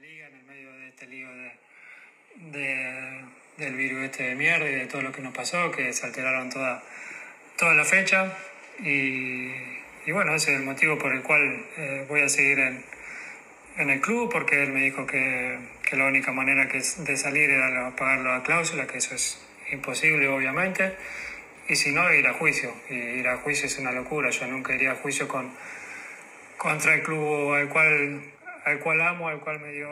liga 0.00 0.28
en 0.28 0.34
el 0.34 0.44
medio 0.44 0.72
de 0.74 0.88
este 0.88 1.06
lío 1.08 1.28
de, 2.52 3.24
del 3.56 3.74
virus 3.74 4.04
este 4.04 4.22
de 4.24 4.34
mierda 4.36 4.68
y 4.70 4.74
de 4.74 4.86
todo 4.86 5.02
lo 5.02 5.10
que 5.10 5.22
nos 5.22 5.34
pasó, 5.34 5.72
que 5.72 5.92
se 5.92 6.06
alteraron 6.06 6.50
toda, 6.50 6.84
toda 7.56 7.74
la 7.74 7.84
fecha. 7.84 8.32
Y, 8.78 9.50
y 10.06 10.12
bueno, 10.12 10.36
ese 10.36 10.52
es 10.52 10.60
el 10.60 10.64
motivo 10.64 10.98
por 10.98 11.12
el 11.12 11.22
cual 11.22 11.66
eh, 11.76 12.06
voy 12.08 12.20
a 12.20 12.28
seguir 12.28 12.60
en, 12.60 12.84
en, 13.78 13.90
el 13.90 14.00
club, 14.00 14.30
porque 14.30 14.62
él 14.62 14.72
me 14.72 14.82
dijo 14.82 15.04
que, 15.04 15.58
que 15.82 15.96
la 15.96 16.04
única 16.04 16.30
manera 16.30 16.68
que 16.68 16.78
de 16.78 17.16
salir 17.16 17.50
era 17.50 17.96
pagar 17.96 18.20
la 18.20 18.42
cláusula, 18.44 18.86
que 18.86 18.98
eso 18.98 19.16
es 19.16 19.40
imposible 19.72 20.28
obviamente. 20.28 20.94
Y 21.68 21.74
si 21.74 21.92
no, 21.92 22.12
ir 22.14 22.26
a 22.28 22.34
juicio. 22.34 22.72
Y 22.88 22.94
ir 22.94 23.26
a 23.26 23.38
juicio 23.38 23.66
es 23.66 23.76
una 23.78 23.90
locura. 23.90 24.30
Yo 24.30 24.46
nunca 24.46 24.74
iría 24.74 24.92
a 24.92 24.94
juicio 24.94 25.26
con, 25.26 25.50
contra 26.56 26.94
el 26.94 27.02
club 27.02 27.54
al 27.54 27.68
cual, 27.68 28.37
al 28.68 28.80
cual 28.80 29.00
amo, 29.00 29.28
al 29.28 29.40
cual 29.40 29.60
me 29.60 29.72
dio 29.72 29.88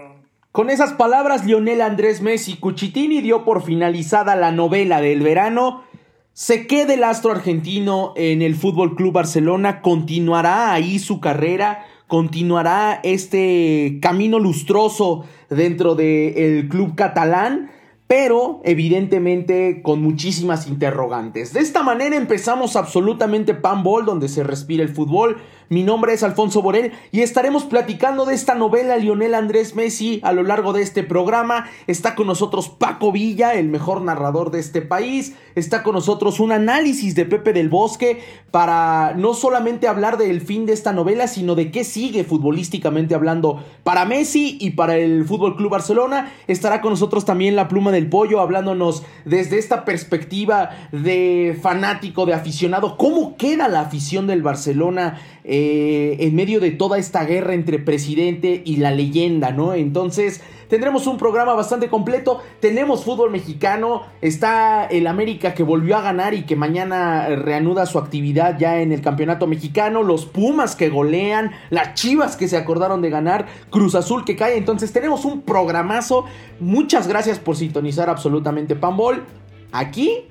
con 0.56 0.70
esas 0.70 0.94
palabras, 0.94 1.44
Lionel 1.44 1.82
Andrés 1.82 2.22
Messi 2.22 2.56
Cuchitini 2.56 3.20
dio 3.20 3.44
por 3.44 3.62
finalizada 3.62 4.36
la 4.36 4.52
novela 4.52 5.02
del 5.02 5.20
verano. 5.20 5.84
Se 6.32 6.66
queda 6.66 6.94
el 6.94 7.04
astro 7.04 7.32
argentino 7.32 8.14
en 8.16 8.40
el 8.40 8.54
Fútbol 8.54 8.96
Club 8.96 9.12
Barcelona, 9.12 9.82
continuará 9.82 10.72
ahí 10.72 10.98
su 10.98 11.20
carrera, 11.20 11.84
continuará 12.06 13.00
este 13.02 13.98
camino 14.00 14.38
lustroso 14.38 15.26
dentro 15.50 15.94
del 15.94 16.70
club 16.70 16.94
catalán 16.94 17.70
pero 18.06 18.60
evidentemente 18.64 19.82
con 19.82 20.00
muchísimas 20.00 20.68
interrogantes. 20.68 21.52
De 21.52 21.60
esta 21.60 21.82
manera 21.82 22.16
empezamos 22.16 22.76
absolutamente 22.76 23.54
Panball, 23.54 24.04
donde 24.04 24.28
se 24.28 24.44
respira 24.44 24.84
el 24.84 24.90
fútbol. 24.90 25.38
Mi 25.68 25.82
nombre 25.82 26.12
es 26.12 26.22
Alfonso 26.22 26.62
Borel 26.62 26.92
y 27.10 27.22
estaremos 27.22 27.64
platicando 27.64 28.24
de 28.24 28.34
esta 28.36 28.54
novela 28.54 28.98
Lionel 28.98 29.34
Andrés 29.34 29.74
Messi 29.74 30.20
a 30.22 30.32
lo 30.32 30.44
largo 30.44 30.72
de 30.72 30.82
este 30.82 31.02
programa. 31.02 31.68
Está 31.88 32.14
con 32.14 32.28
nosotros 32.28 32.68
Paco 32.68 33.10
Villa, 33.10 33.52
el 33.54 33.68
mejor 33.68 34.00
narrador 34.00 34.52
de 34.52 34.60
este 34.60 34.80
país. 34.80 35.34
Está 35.56 35.82
con 35.82 35.94
nosotros 35.94 36.38
un 36.38 36.52
análisis 36.52 37.16
de 37.16 37.24
Pepe 37.24 37.52
del 37.52 37.68
Bosque 37.68 38.20
para 38.52 39.14
no 39.16 39.34
solamente 39.34 39.88
hablar 39.88 40.18
del 40.18 40.40
fin 40.40 40.66
de 40.66 40.72
esta 40.72 40.92
novela, 40.92 41.26
sino 41.26 41.56
de 41.56 41.72
qué 41.72 41.82
sigue 41.82 42.22
futbolísticamente 42.22 43.16
hablando 43.16 43.64
para 43.82 44.04
Messi 44.04 44.58
y 44.60 44.70
para 44.70 44.96
el 44.96 45.24
Fútbol 45.24 45.56
Club 45.56 45.72
Barcelona. 45.72 46.32
Estará 46.46 46.80
con 46.80 46.92
nosotros 46.92 47.24
también 47.24 47.56
la 47.56 47.66
pluma 47.66 47.90
del 47.90 48.08
pollo 48.08 48.38
hablándonos 48.38 49.02
desde 49.24 49.58
esta 49.58 49.84
perspectiva 49.84 50.70
de 50.92 51.58
fanático, 51.60 52.24
de 52.24 52.34
aficionado. 52.34 52.96
¿Cómo 52.96 53.36
queda 53.36 53.66
la 53.66 53.80
afición 53.80 54.28
del 54.28 54.42
Barcelona? 54.44 55.18
Eh, 55.48 56.16
en 56.26 56.34
medio 56.34 56.58
de 56.58 56.72
toda 56.72 56.98
esta 56.98 57.24
guerra 57.24 57.54
entre 57.54 57.78
presidente 57.78 58.62
y 58.64 58.78
la 58.78 58.90
leyenda, 58.90 59.52
¿no? 59.52 59.74
Entonces, 59.74 60.42
tendremos 60.68 61.06
un 61.06 61.18
programa 61.18 61.54
bastante 61.54 61.88
completo. 61.88 62.42
Tenemos 62.58 63.04
fútbol 63.04 63.30
mexicano. 63.30 64.02
Está 64.20 64.86
el 64.86 65.06
América 65.06 65.54
que 65.54 65.62
volvió 65.62 65.98
a 65.98 66.02
ganar 66.02 66.34
y 66.34 66.42
que 66.42 66.56
mañana 66.56 67.28
reanuda 67.28 67.86
su 67.86 68.00
actividad 68.00 68.58
ya 68.58 68.80
en 68.80 68.90
el 68.90 69.02
campeonato 69.02 69.46
mexicano. 69.46 70.02
Los 70.02 70.26
Pumas 70.26 70.74
que 70.74 70.88
golean. 70.88 71.52
Las 71.70 71.94
Chivas 71.94 72.36
que 72.36 72.48
se 72.48 72.56
acordaron 72.56 73.00
de 73.00 73.10
ganar. 73.10 73.46
Cruz 73.70 73.94
Azul 73.94 74.24
que 74.24 74.34
cae. 74.34 74.56
Entonces, 74.56 74.92
tenemos 74.92 75.24
un 75.24 75.42
programazo. 75.42 76.24
Muchas 76.58 77.06
gracias 77.06 77.38
por 77.38 77.54
sintonizar 77.54 78.10
absolutamente 78.10 78.74
Pambol. 78.74 79.22
Aquí, 79.70 80.24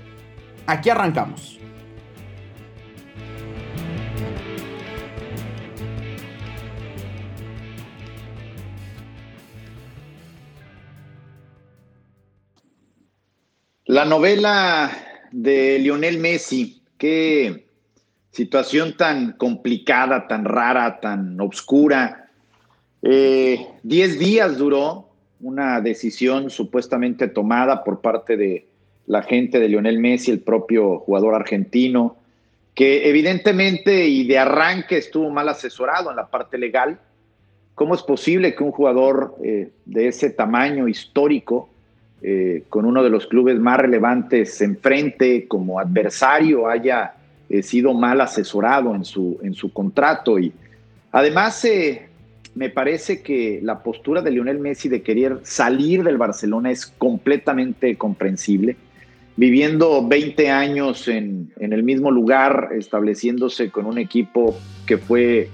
aquí 0.68 0.90
arrancamos. 0.90 1.65
La 13.88 14.04
novela 14.04 14.90
de 15.32 15.78
Lionel 15.78 16.18
Messi, 16.18 16.82
qué 16.98 17.68
situación 18.32 18.98
tan 18.98 19.34
complicada, 19.34 20.28
tan 20.28 20.44
rara, 20.44 21.00
tan 21.00 21.40
obscura. 21.40 22.32
Eh, 23.04 23.68
diez 23.84 24.18
días 24.18 24.58
duró 24.58 25.10
una 25.40 25.82
decisión 25.82 26.50
supuestamente 26.50 27.28
tomada 27.28 27.84
por 27.84 28.02
parte 28.02 28.38
de 28.38 28.66
la 29.06 29.22
gente 29.22 29.60
de 29.60 29.70
Lionel 29.70 30.00
Messi, 30.00 30.32
el 30.32 30.40
propio 30.40 30.98
jugador 30.98 31.36
argentino, 31.36 32.18
que 32.74 33.08
evidentemente 33.08 34.08
y 34.08 34.26
de 34.26 34.40
arranque 34.40 34.98
estuvo 34.98 35.30
mal 35.30 35.48
asesorado 35.48 36.10
en 36.10 36.16
la 36.16 36.32
parte 36.32 36.58
legal. 36.58 37.00
¿Cómo 37.76 37.94
es 37.94 38.02
posible 38.02 38.56
que 38.56 38.64
un 38.64 38.72
jugador 38.72 39.36
eh, 39.44 39.70
de 39.86 40.08
ese 40.08 40.32
tamaño 40.32 40.88
histórico 40.88 41.70
eh, 42.28 42.64
con 42.70 42.86
uno 42.86 43.04
de 43.04 43.12
los 43.12 43.28
clubes 43.28 43.60
más 43.60 43.78
relevantes 43.78 44.60
enfrente 44.60 45.48
como 45.48 45.80
adversario 45.80 46.68
haya 46.68 47.14
eh, 47.48 47.62
sido 47.62 47.94
mal 47.94 48.20
asesorado 48.20 48.96
en 48.96 49.06
su, 49.06 49.38
en 49.44 49.54
su 49.54 49.72
contrato. 49.72 50.40
Y 50.40 50.52
además, 51.12 51.64
eh, 51.66 52.08
me 52.56 52.72
parece 52.72 53.22
que 53.22 53.60
la 53.62 53.84
postura 53.84 54.24
de 54.24 54.32
Lionel 54.32 54.58
Messi 54.58 54.90
de 54.90 55.04
querer 55.04 55.38
salir 55.44 56.04
del 56.04 56.18
Barcelona 56.18 56.72
es 56.72 56.88
completamente 56.88 57.96
comprensible. 57.96 58.76
Viviendo 59.36 60.08
20 60.08 60.50
años 60.50 61.08
en, 61.08 61.52
en 61.60 61.74
el 61.74 61.84
mismo 61.84 62.10
lugar, 62.10 62.70
estableciéndose 62.76 63.70
con 63.70 63.86
un 63.86 64.00
equipo 64.00 64.58
que 64.88 64.98
fue 64.98 65.50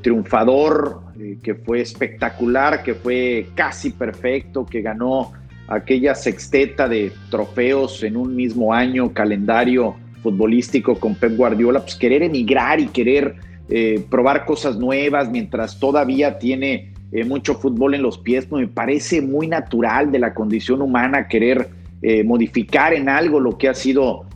triunfador, 0.00 1.00
que 1.42 1.54
fue 1.54 1.82
espectacular, 1.82 2.82
que 2.82 2.94
fue 2.94 3.48
casi 3.54 3.90
perfecto, 3.90 4.64
que 4.64 4.80
ganó 4.80 5.32
aquella 5.72 6.14
sexteta 6.14 6.86
de 6.86 7.12
trofeos 7.30 8.02
en 8.02 8.16
un 8.16 8.36
mismo 8.36 8.74
año, 8.74 9.12
calendario 9.12 9.96
futbolístico 10.22 11.00
con 11.00 11.14
Pep 11.14 11.36
Guardiola, 11.36 11.80
pues 11.80 11.94
querer 11.96 12.22
emigrar 12.22 12.78
y 12.78 12.86
querer 12.86 13.36
eh, 13.68 14.04
probar 14.10 14.44
cosas 14.44 14.76
nuevas 14.76 15.30
mientras 15.30 15.78
todavía 15.80 16.38
tiene 16.38 16.92
eh, 17.10 17.24
mucho 17.24 17.54
fútbol 17.54 17.94
en 17.94 18.02
los 18.02 18.18
pies, 18.18 18.46
pues 18.46 18.60
me 18.60 18.68
parece 18.68 19.22
muy 19.22 19.46
natural 19.46 20.12
de 20.12 20.18
la 20.18 20.34
condición 20.34 20.82
humana 20.82 21.26
querer 21.26 21.70
eh, 22.02 22.22
modificar 22.22 22.92
en 22.92 23.08
algo 23.08 23.40
lo 23.40 23.56
que 23.56 23.68
ha 23.68 23.74
sido 23.74 24.26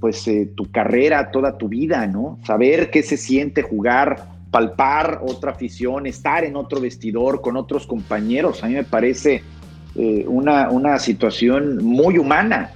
pues 0.00 0.28
tu 0.56 0.72
carrera, 0.72 1.30
toda 1.30 1.56
tu 1.56 1.68
vida, 1.68 2.04
¿no? 2.08 2.40
Saber 2.44 2.90
qué 2.90 3.04
se 3.04 3.16
siente 3.16 3.62
jugar, 3.62 4.26
palpar 4.50 5.20
otra 5.22 5.52
afición, 5.52 6.04
estar 6.06 6.42
en 6.42 6.56
otro 6.56 6.80
vestidor 6.80 7.40
con 7.40 7.56
otros 7.56 7.86
compañeros, 7.86 8.64
a 8.64 8.66
mí 8.66 8.74
me 8.74 8.82
parece 8.82 9.44
eh, 9.98 10.24
una, 10.26 10.70
una, 10.70 10.98
situación 10.98 11.82
muy 11.82 12.18
humana. 12.18 12.72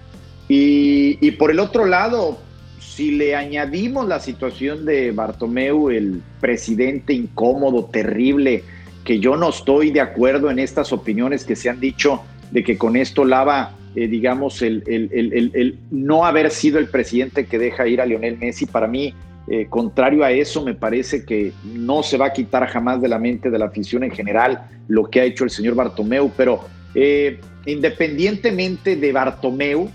Y, 0.48 1.30
por 1.32 1.50
el 1.50 1.60
otro 1.60 1.84
lado, 1.84 2.38
si 2.80 3.12
le 3.12 3.36
añadimos 3.36 4.08
la 4.08 4.20
situación 4.20 4.84
de 4.84 5.12
Bartomeu, 5.12 5.90
el 5.90 6.22
presidente 6.40 7.12
incómodo, 7.12 7.84
terrible, 7.84 8.64
que 9.04 9.20
yo 9.20 9.36
no 9.36 9.50
estoy 9.50 9.90
de 9.90 10.00
acuerdo 10.00 10.50
en 10.50 10.58
estas 10.58 10.92
opiniones 10.92 11.44
que 11.44 11.56
se 11.56 11.68
han 11.68 11.78
dicho 11.78 12.22
de 12.50 12.64
que 12.64 12.78
con 12.78 12.96
esto 12.96 13.24
lava, 13.24 13.76
eh, 13.94 14.08
digamos, 14.08 14.62
el, 14.62 14.82
el, 14.86 15.78
no 15.90 16.24
haber 16.24 16.50
sido 16.50 16.78
el 16.78 16.88
presidente 16.88 17.46
que 17.46 17.58
deja 17.58 17.86
ir 17.86 18.00
a 18.00 18.06
Lionel 18.06 18.38
Messi, 18.38 18.66
para 18.66 18.86
mí, 18.86 19.14
eh, 19.46 19.66
contrario 19.68 20.24
a 20.24 20.30
eso, 20.30 20.64
me 20.64 20.74
parece 20.74 21.24
que 21.24 21.52
no 21.64 22.02
se 22.02 22.16
va 22.16 22.26
a 22.26 22.32
quitar 22.32 22.66
jamás 22.66 23.02
de 23.02 23.08
la 23.08 23.18
mente 23.18 23.50
de 23.50 23.58
la 23.58 23.66
afición 23.66 24.04
en 24.04 24.10
general 24.10 24.62
lo 24.88 25.10
que 25.10 25.20
ha 25.20 25.24
hecho 25.24 25.44
el 25.44 25.50
señor 25.50 25.74
Bartomeu, 25.74 26.30
pero 26.36 26.64
eh, 26.94 27.40
independientemente 27.66 28.96
de 28.96 29.12
Bartomeu, 29.12 29.90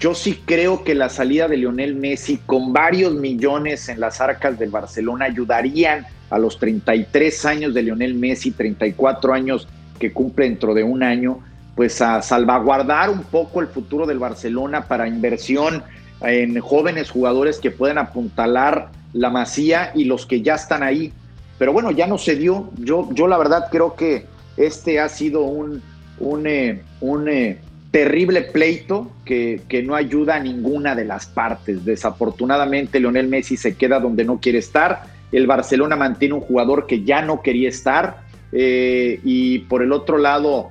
yo 0.00 0.14
sí 0.14 0.42
creo 0.44 0.84
que 0.84 0.94
la 0.94 1.08
salida 1.08 1.48
de 1.48 1.56
Lionel 1.56 1.94
Messi 1.94 2.38
con 2.44 2.72
varios 2.72 3.14
millones 3.14 3.88
en 3.88 4.00
las 4.00 4.20
arcas 4.20 4.58
del 4.58 4.70
Barcelona 4.70 5.26
ayudarían 5.26 6.06
a 6.30 6.38
los 6.38 6.58
33 6.58 7.44
años 7.46 7.74
de 7.74 7.82
Lionel 7.82 8.14
Messi, 8.14 8.50
34 8.50 9.32
años 9.32 9.68
que 9.98 10.12
cumple 10.12 10.46
dentro 10.46 10.74
de 10.74 10.82
un 10.82 11.02
año, 11.02 11.38
pues 11.76 12.02
a 12.02 12.20
salvaguardar 12.22 13.10
un 13.10 13.22
poco 13.22 13.60
el 13.60 13.68
futuro 13.68 14.06
del 14.06 14.18
Barcelona 14.18 14.82
para 14.82 15.08
inversión 15.08 15.82
en 16.20 16.58
jóvenes 16.60 17.10
jugadores 17.10 17.58
que 17.58 17.70
puedan 17.70 17.98
apuntalar 17.98 18.90
la 19.12 19.30
masía 19.30 19.92
y 19.94 20.04
los 20.04 20.26
que 20.26 20.42
ya 20.42 20.54
están 20.54 20.82
ahí. 20.82 21.12
Pero 21.58 21.72
bueno, 21.72 21.92
ya 21.92 22.06
no 22.06 22.18
se 22.18 22.34
dio. 22.36 22.70
Yo, 22.78 23.08
yo 23.12 23.28
la 23.28 23.38
verdad 23.38 23.68
creo 23.70 23.94
que 23.94 24.26
este 24.56 25.00
ha 25.00 25.08
sido 25.08 25.42
un, 25.42 25.82
un, 26.18 26.46
eh, 26.46 26.82
un 27.00 27.28
eh, 27.28 27.58
terrible 27.90 28.42
pleito 28.42 29.10
que, 29.24 29.62
que, 29.68 29.82
no 29.82 29.94
ayuda 29.94 30.36
a 30.36 30.40
ninguna 30.40 30.94
de 30.94 31.04
las 31.04 31.26
partes. 31.26 31.84
Desafortunadamente, 31.84 33.00
Leonel 33.00 33.28
Messi 33.28 33.56
se 33.56 33.76
queda 33.76 34.00
donde 34.00 34.24
no 34.24 34.40
quiere 34.40 34.58
estar. 34.58 35.02
El 35.32 35.46
Barcelona 35.46 35.96
mantiene 35.96 36.34
un 36.34 36.40
jugador 36.40 36.86
que 36.86 37.02
ya 37.02 37.22
no 37.22 37.42
quería 37.42 37.68
estar. 37.68 38.24
Eh, 38.52 39.20
y 39.24 39.60
por 39.60 39.82
el 39.82 39.92
otro 39.92 40.18
lado, 40.18 40.70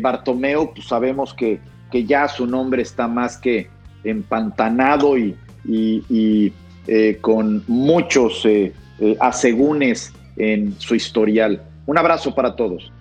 Bartomeo, 0.00 0.72
pues 0.72 0.86
sabemos 0.86 1.34
que, 1.34 1.58
que, 1.90 2.04
ya 2.04 2.28
su 2.28 2.46
nombre 2.46 2.82
está 2.82 3.08
más 3.08 3.36
que 3.36 3.68
empantanado 4.04 5.18
y, 5.18 5.36
y, 5.64 6.52
con 7.20 7.64
muchos 7.66 8.46
asegúnes 9.18 10.12
en 10.36 10.78
su 10.78 10.94
historial. 10.94 11.62
Un 11.86 11.98
abrazo 11.98 12.32
para 12.32 12.54
todos. 12.54 12.92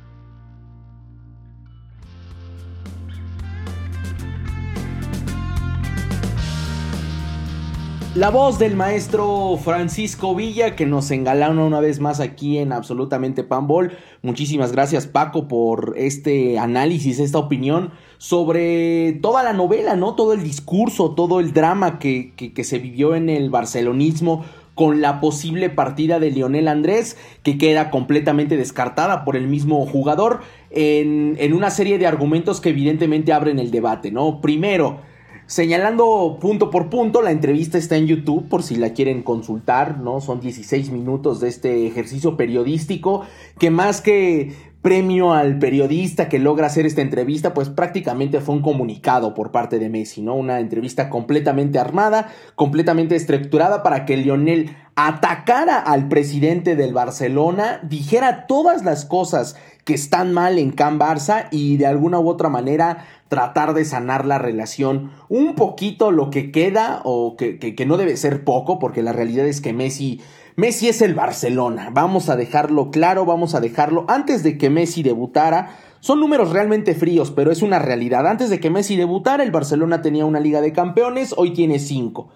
La 8.16 8.30
voz 8.30 8.60
del 8.60 8.78
maestro 8.78 9.60
Francisco 9.62 10.36
Villa 10.36 10.78
que 10.78 10.86
nos 10.86 11.12
engalana 11.12 11.66
una 11.66 11.82
vez 11.82 12.00
más 12.00 12.22
aquí 12.22 12.60
en 12.60 12.72
Absolutamente 12.72 13.44
Panball. 13.44 13.92
Muchísimas 14.22 14.72
gracias 14.72 15.06
Paco 15.06 15.50
por 15.50 15.96
este 15.98 16.58
análisis, 16.58 17.20
esta 17.20 17.40
opinión 17.40 17.92
sobre 18.18 19.20
toda 19.22 19.44
la 19.44 19.52
novela, 19.52 19.98
¿no? 19.98 20.16
Todo 20.16 20.32
el 20.32 20.44
discurso, 20.44 21.12
todo 21.12 21.42
el 21.42 21.52
drama 21.52 22.00
que, 22.00 22.32
que, 22.38 22.64
se 22.64 22.80
vivió 22.80 23.16
en 23.16 23.28
el 23.28 23.50
barcelonismo 23.50 24.46
con 24.76 25.02
la 25.02 25.20
posible 25.20 25.70
partida 25.70 26.18
de 26.18 26.32
Lionel 26.32 26.70
Andrés, 26.70 27.18
que 27.44 27.58
queda 27.58 27.92
completamente 27.92 28.56
descartada 28.56 29.26
por 29.26 29.36
el 29.36 29.48
mismo 29.48 29.86
jugador, 29.86 30.40
en, 30.70 31.36
en 31.38 31.52
una 31.52 31.70
serie 31.70 31.98
de 31.98 32.08
argumentos 32.08 32.62
que 32.62 32.70
evidentemente 32.70 33.34
abren 33.34 33.60
el 33.60 33.72
debate, 33.72 34.10
¿no? 34.10 34.40
Primero, 34.40 35.02
señalando 35.47 36.38
punto 36.39 36.69
por 36.69 36.89
punto. 36.89 37.21
La 37.21 37.31
entrevista 37.31 37.77
está 37.77 37.95
en 37.95 38.07
YouTube 38.07 38.47
por 38.50 38.63
si 38.63 38.75
la 38.75 38.94
quieren 38.94 39.24
consultar, 39.24 40.00
¿no? 40.00 40.21
Son 40.21 40.39
16 40.39 40.92
minutos 40.92 41.39
de 41.39 41.50
este 41.50 41.88
ejercicio 41.88 42.38
periodístico 42.38 43.24
que 43.59 43.69
más 43.69 44.01
que 44.01 44.53
premio 44.86 45.33
al 45.33 45.57
periodista 45.57 46.30
que 46.30 46.38
logra 46.38 46.68
hacer 46.68 46.86
esta 46.86 47.01
entrevista, 47.01 47.56
pues 47.56 47.69
prácticamente 47.69 48.39
fue 48.39 48.53
un 48.53 48.62
comunicado 48.62 49.33
por 49.33 49.50
parte 49.50 49.80
de 49.80 49.89
Messi, 49.89 50.21
¿no? 50.21 50.36
Una 50.36 50.59
entrevista 50.59 51.09
completamente 51.09 51.80
armada, 51.80 52.27
completamente 52.53 53.15
estructurada 53.15 53.81
para 53.81 54.06
que 54.06 54.15
Lionel 54.15 54.75
atacara 54.95 55.80
al 55.80 56.07
presidente 56.07 56.75
del 56.75 56.94
Barcelona, 56.94 57.80
dijera 57.81 58.45
todas 58.45 58.86
las 58.86 59.06
cosas 59.06 59.56
que 59.86 59.95
están 59.95 60.33
mal 60.33 60.59
en 60.59 60.71
Can 60.71 61.00
Barça 61.00 61.47
y 61.50 61.77
de 61.77 61.88
alguna 61.88 62.19
u 62.19 62.30
otra 62.30 62.50
manera 62.50 63.06
tratar 63.27 63.74
de 63.74 63.86
sanar 63.86 64.25
la 64.25 64.38
relación 64.38 65.12
un 65.30 65.56
poquito 65.56 66.12
lo 66.12 66.30
que 66.30 66.51
queda 66.51 67.01
o 67.04 67.36
que, 67.36 67.57
que, 67.57 67.86
no 67.86 67.98
debe 67.98 68.18
ser 68.18 68.44
poco 68.44 68.77
porque 68.80 69.01
la 69.01 69.13
realidad 69.13 69.48
es 69.48 69.62
que 69.62 69.74
Messi 69.74 70.22
Messi 70.57 70.88
es 70.88 71.01
el 71.01 71.16
Barcelona, 71.16 71.89
vamos 71.92 72.30
a 72.30 72.38
dejarlo 72.38 72.89
claro, 72.89 73.25
vamos 73.25 73.56
a 73.56 73.60
dejarlo 73.60 74.06
antes 74.07 74.42
de 74.42 74.57
que 74.57 74.69
Messi 74.69 75.04
debutara. 75.04 75.75
Son 76.00 76.19
números 76.19 76.51
realmente 76.51 76.95
fríos, 76.95 77.31
pero 77.31 77.51
es 77.51 77.62
una 77.62 77.80
realidad. 77.80 78.25
Antes 78.25 78.50
de 78.50 78.60
que 78.62 78.69
Messi 78.69 78.95
debutara, 78.95 79.44
el 79.44 79.51
Barcelona 79.51 80.01
tenía 80.01 80.24
una 80.24 80.39
Liga 80.39 80.62
de 80.62 80.71
Campeones, 80.71 81.33
hoy 81.36 81.51
tiene 81.51 81.80
cinco. 81.80 82.30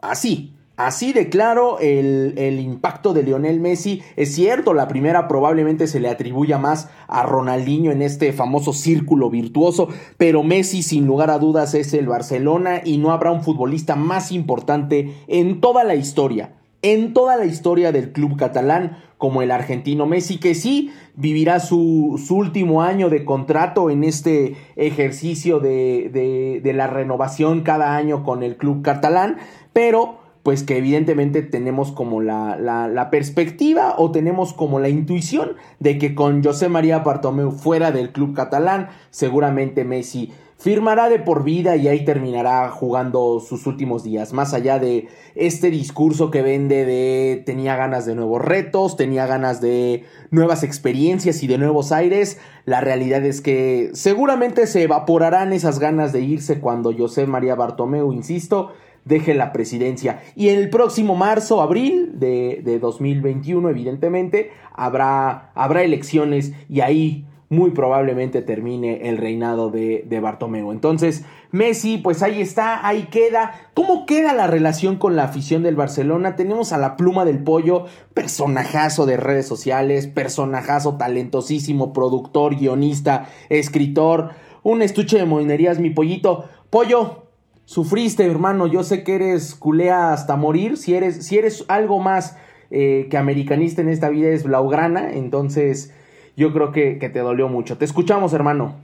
Así, 0.00 0.54
Así 0.86 1.12
de 1.12 1.28
claro 1.28 1.78
el, 1.78 2.34
el, 2.36 2.58
impacto 2.58 3.12
de 3.12 3.22
Lionel 3.22 3.60
Messi. 3.60 4.02
Es 4.16 4.34
cierto, 4.34 4.74
la 4.74 4.88
primera 4.88 5.28
probablemente 5.28 5.86
se 5.86 6.00
le 6.00 6.08
atribuya 6.08 6.58
más 6.58 6.88
a 7.06 7.22
Ronaldinho 7.22 7.92
en 7.92 8.02
este 8.02 8.32
famoso 8.32 8.72
círculo 8.72 9.30
virtuoso, 9.30 9.88
pero 10.16 10.42
Messi 10.42 10.82
sin 10.82 11.06
lugar 11.06 11.30
a 11.30 11.38
dudas 11.38 11.74
es 11.74 11.94
el 11.94 12.08
Barcelona 12.08 12.80
y 12.84 12.98
no 12.98 13.12
habrá 13.12 13.30
un 13.30 13.44
futbolista 13.44 13.94
más 13.94 14.32
importante 14.32 15.14
en 15.28 15.60
toda 15.60 15.84
la 15.84 15.94
historia, 15.94 16.54
en 16.82 17.12
toda 17.12 17.36
la 17.36 17.44
historia 17.44 17.92
del 17.92 18.10
club 18.10 18.36
catalán 18.36 18.98
como 19.18 19.40
el 19.40 19.52
argentino 19.52 20.06
Messi, 20.06 20.38
que 20.38 20.56
sí 20.56 20.90
vivirá 21.14 21.60
su, 21.60 22.20
su 22.26 22.34
último 22.34 22.82
año 22.82 23.08
de 23.08 23.24
contrato 23.24 23.88
en 23.88 24.02
este 24.02 24.56
ejercicio 24.74 25.60
de, 25.60 26.10
de, 26.12 26.60
de 26.60 26.72
la 26.72 26.88
renovación 26.88 27.60
cada 27.60 27.94
año 27.94 28.24
con 28.24 28.42
el 28.42 28.56
club 28.56 28.82
catalán, 28.82 29.36
pero 29.72 30.21
pues 30.42 30.62
que 30.64 30.76
evidentemente 30.76 31.42
tenemos 31.42 31.92
como 31.92 32.20
la, 32.20 32.56
la, 32.56 33.10
perspectiva 33.10 33.94
o 33.96 34.10
tenemos 34.10 34.52
como 34.52 34.80
la 34.80 34.88
intuición 34.88 35.52
de 35.78 35.98
que 35.98 36.14
con 36.14 36.42
José 36.42 36.68
María 36.68 36.98
Bartomeu 37.00 37.52
fuera 37.52 37.92
del 37.92 38.10
club 38.12 38.34
catalán, 38.34 38.88
seguramente 39.10 39.84
Messi 39.84 40.32
firmará 40.62 41.08
de 41.08 41.18
por 41.18 41.42
vida 41.42 41.74
y 41.74 41.88
ahí 41.88 42.04
terminará 42.04 42.70
jugando 42.70 43.40
sus 43.40 43.66
últimos 43.66 44.04
días. 44.04 44.32
Más 44.32 44.54
allá 44.54 44.78
de 44.78 45.08
este 45.34 45.70
discurso 45.70 46.30
que 46.30 46.40
vende 46.40 46.84
de 46.84 47.42
tenía 47.44 47.74
ganas 47.74 48.06
de 48.06 48.14
nuevos 48.14 48.40
retos, 48.40 48.96
tenía 48.96 49.26
ganas 49.26 49.60
de 49.60 50.04
nuevas 50.30 50.62
experiencias 50.62 51.42
y 51.42 51.48
de 51.48 51.58
nuevos 51.58 51.90
aires, 51.90 52.38
la 52.64 52.80
realidad 52.80 53.24
es 53.24 53.40
que 53.40 53.90
seguramente 53.94 54.68
se 54.68 54.84
evaporarán 54.84 55.52
esas 55.52 55.80
ganas 55.80 56.12
de 56.12 56.20
irse 56.20 56.60
cuando 56.60 56.96
José 56.96 57.26
María 57.26 57.56
Bartomeu, 57.56 58.12
insisto, 58.12 58.70
deje 59.04 59.34
la 59.34 59.52
presidencia. 59.52 60.22
Y 60.36 60.48
en 60.48 60.58
el 60.58 60.70
próximo 60.70 61.14
marzo, 61.14 61.60
abril 61.60 62.12
de, 62.14 62.78
2021, 62.80 63.68
evidentemente, 63.68 64.50
habrá, 64.74 65.50
habrá 65.54 65.82
elecciones 65.82 66.52
y 66.68 66.80
ahí 66.80 67.26
muy 67.52 67.72
probablemente 67.72 68.40
termine 68.40 69.10
el 69.10 69.18
reinado 69.18 69.70
de, 69.70 70.06
de. 70.08 70.68
Entonces, 70.70 71.26
Messi, 71.50 71.98
pues 71.98 72.22
ahí 72.22 72.40
está, 72.40 72.86
ahí 72.86 73.08
queda. 73.10 73.68
¿Cómo 73.74 74.06
queda 74.06 74.32
la 74.32 74.46
relación 74.46 74.96
con 74.96 75.16
la 75.16 75.24
afición 75.24 75.62
del 75.62 75.76
Barcelona? 75.76 76.34
Tenemos 76.34 76.72
a 76.72 76.78
la 76.78 76.96
pluma 76.96 77.26
del 77.26 77.44
pollo, 77.44 77.84
personajazo 78.14 79.04
de 79.04 79.18
redes 79.18 79.46
sociales, 79.46 80.06
personajazo 80.06 80.96
talentosísimo, 80.96 81.92
productor, 81.92 82.56
guionista, 82.56 83.28
escritor, 83.50 84.30
un 84.62 84.80
estuche 84.80 85.18
de 85.18 85.26
monerías, 85.26 85.78
mi 85.78 85.90
pollito. 85.90 86.46
Pollo, 86.70 87.21
sufriste, 87.64 88.24
hermano. 88.24 88.66
Yo 88.66 88.82
sé 88.82 89.04
que 89.04 89.14
eres 89.14 89.54
culea 89.54 90.12
hasta 90.12 90.36
morir. 90.36 90.76
Si 90.76 90.94
eres, 90.94 91.26
si 91.26 91.38
eres 91.38 91.64
algo 91.68 91.98
más 91.98 92.36
eh, 92.70 93.08
que 93.10 93.18
americanista 93.18 93.82
en 93.82 93.88
esta 93.88 94.08
vida 94.08 94.30
es 94.30 94.44
blaugrana, 94.44 95.12
entonces 95.12 95.92
yo 96.36 96.52
creo 96.52 96.72
que, 96.72 96.94
te 96.96 97.18
dolió 97.20 97.48
mucho. 97.48 97.76
Te 97.76 97.84
escuchamos, 97.84 98.32
hermano. 98.32 98.76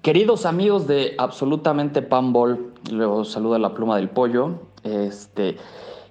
Queridos 0.00 0.46
amigos 0.46 0.86
de 0.86 1.14
Absolutamente 1.18 2.02
Panball, 2.02 2.72
luego 2.90 3.24
saluda 3.24 3.58
la 3.58 3.74
pluma 3.74 3.96
del 3.96 4.08
pollo. 4.08 4.60
Este, 4.82 5.58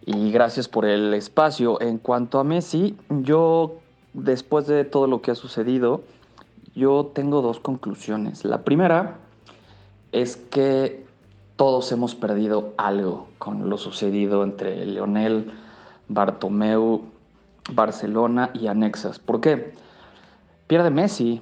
y 0.06 0.32
gracias 0.32 0.68
por 0.68 0.86
el 0.86 1.14
espacio. 1.14 1.82
En 1.82 1.98
cuanto 1.98 2.40
a 2.40 2.44
Messi, 2.44 2.96
yo, 3.10 3.80
después 4.14 4.68
de 4.68 4.86
todo 4.86 5.08
lo 5.08 5.22
que 5.22 5.32
ha 5.32 5.36
sucedido, 5.36 6.04
yo 6.76 7.12
tengo 7.14 7.42
dos 7.42 7.60
conclusiones. 7.60 8.46
La 8.46 8.64
primera 8.64 9.18
es 10.12 10.36
que 10.36 11.06
todos 11.56 11.92
hemos 11.92 12.16
perdido 12.16 12.74
algo 12.78 13.28
con 13.38 13.70
lo 13.70 13.78
sucedido 13.78 14.44
entre 14.44 14.86
Leonel, 14.86 15.52
Bartomeu, 16.08 17.04
Barcelona 17.74 18.50
y 18.54 18.68
Anexas. 18.68 19.20
¿Por 19.20 19.42
qué? 19.42 19.74
Pierde 20.68 20.90
Messi, 20.90 21.42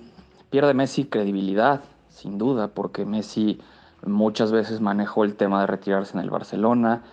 pierde 0.49 0.73
Messi 0.73 1.05
credibilidad, 1.05 1.81
sin 2.09 2.37
duda, 2.37 2.69
porque 2.69 3.05
Messi 3.05 3.59
muchas 4.05 4.51
veces 4.51 4.81
manejó 4.81 5.23
el 5.23 5.35
tema 5.35 5.61
de 5.61 5.67
retirarse 5.67 6.17
en 6.17 6.23
el 6.23 6.29
Barcelona, 6.29 7.03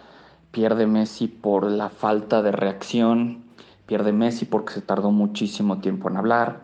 pierde 0.51 0.87
Messi 0.87 1.29
por 1.29 1.71
la 1.71 1.91
falta 1.91 2.43
de 2.43 2.53
reacción, 2.53 3.45
pierde 3.87 4.13
Messi 4.13 4.47
porque 4.47 4.75
se 4.75 4.83
tardó 4.83 5.11
muchísimo 5.11 5.79
tiempo 5.79 6.09
en 6.09 6.17
hablar, 6.17 6.61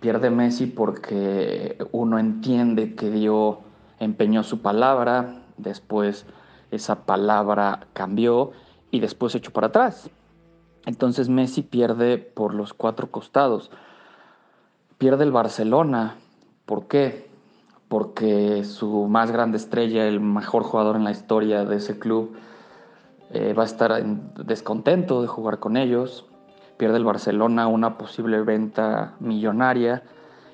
pierde 0.00 0.30
Messi 0.30 0.66
porque 0.66 1.78
uno 1.92 2.18
entiende 2.18 2.94
que 2.94 3.10
dio 3.10 3.60
empeñó 4.00 4.42
su 4.42 4.60
palabra, 4.60 5.42
después 5.58 6.26
esa 6.72 7.04
palabra 7.04 7.86
cambió 7.92 8.50
y 8.90 8.98
después 8.98 9.34
echó 9.36 9.52
para 9.52 9.68
atrás. 9.68 10.10
Entonces 10.86 11.28
Messi 11.28 11.62
pierde 11.62 12.18
por 12.18 12.54
los 12.54 12.72
cuatro 12.74 13.10
costados. 13.10 13.70
Pierde 14.98 15.24
el 15.24 15.30
Barcelona. 15.30 16.16
¿Por 16.64 16.88
qué? 16.88 17.30
Porque 17.88 18.64
su 18.64 19.06
más 19.06 19.30
grande 19.30 19.58
estrella, 19.58 20.06
el 20.06 20.20
mejor 20.20 20.62
jugador 20.62 20.96
en 20.96 21.04
la 21.04 21.10
historia 21.10 21.64
de 21.64 21.76
ese 21.76 21.98
club, 21.98 22.34
eh, 23.30 23.52
va 23.52 23.62
a 23.62 23.66
estar 23.66 23.92
en 23.92 24.32
descontento 24.44 25.20
de 25.20 25.28
jugar 25.28 25.58
con 25.58 25.76
ellos. 25.76 26.26
Pierde 26.78 26.96
el 26.96 27.04
Barcelona 27.04 27.66
una 27.66 27.98
posible 27.98 28.40
venta 28.40 29.14
millonaria 29.20 30.02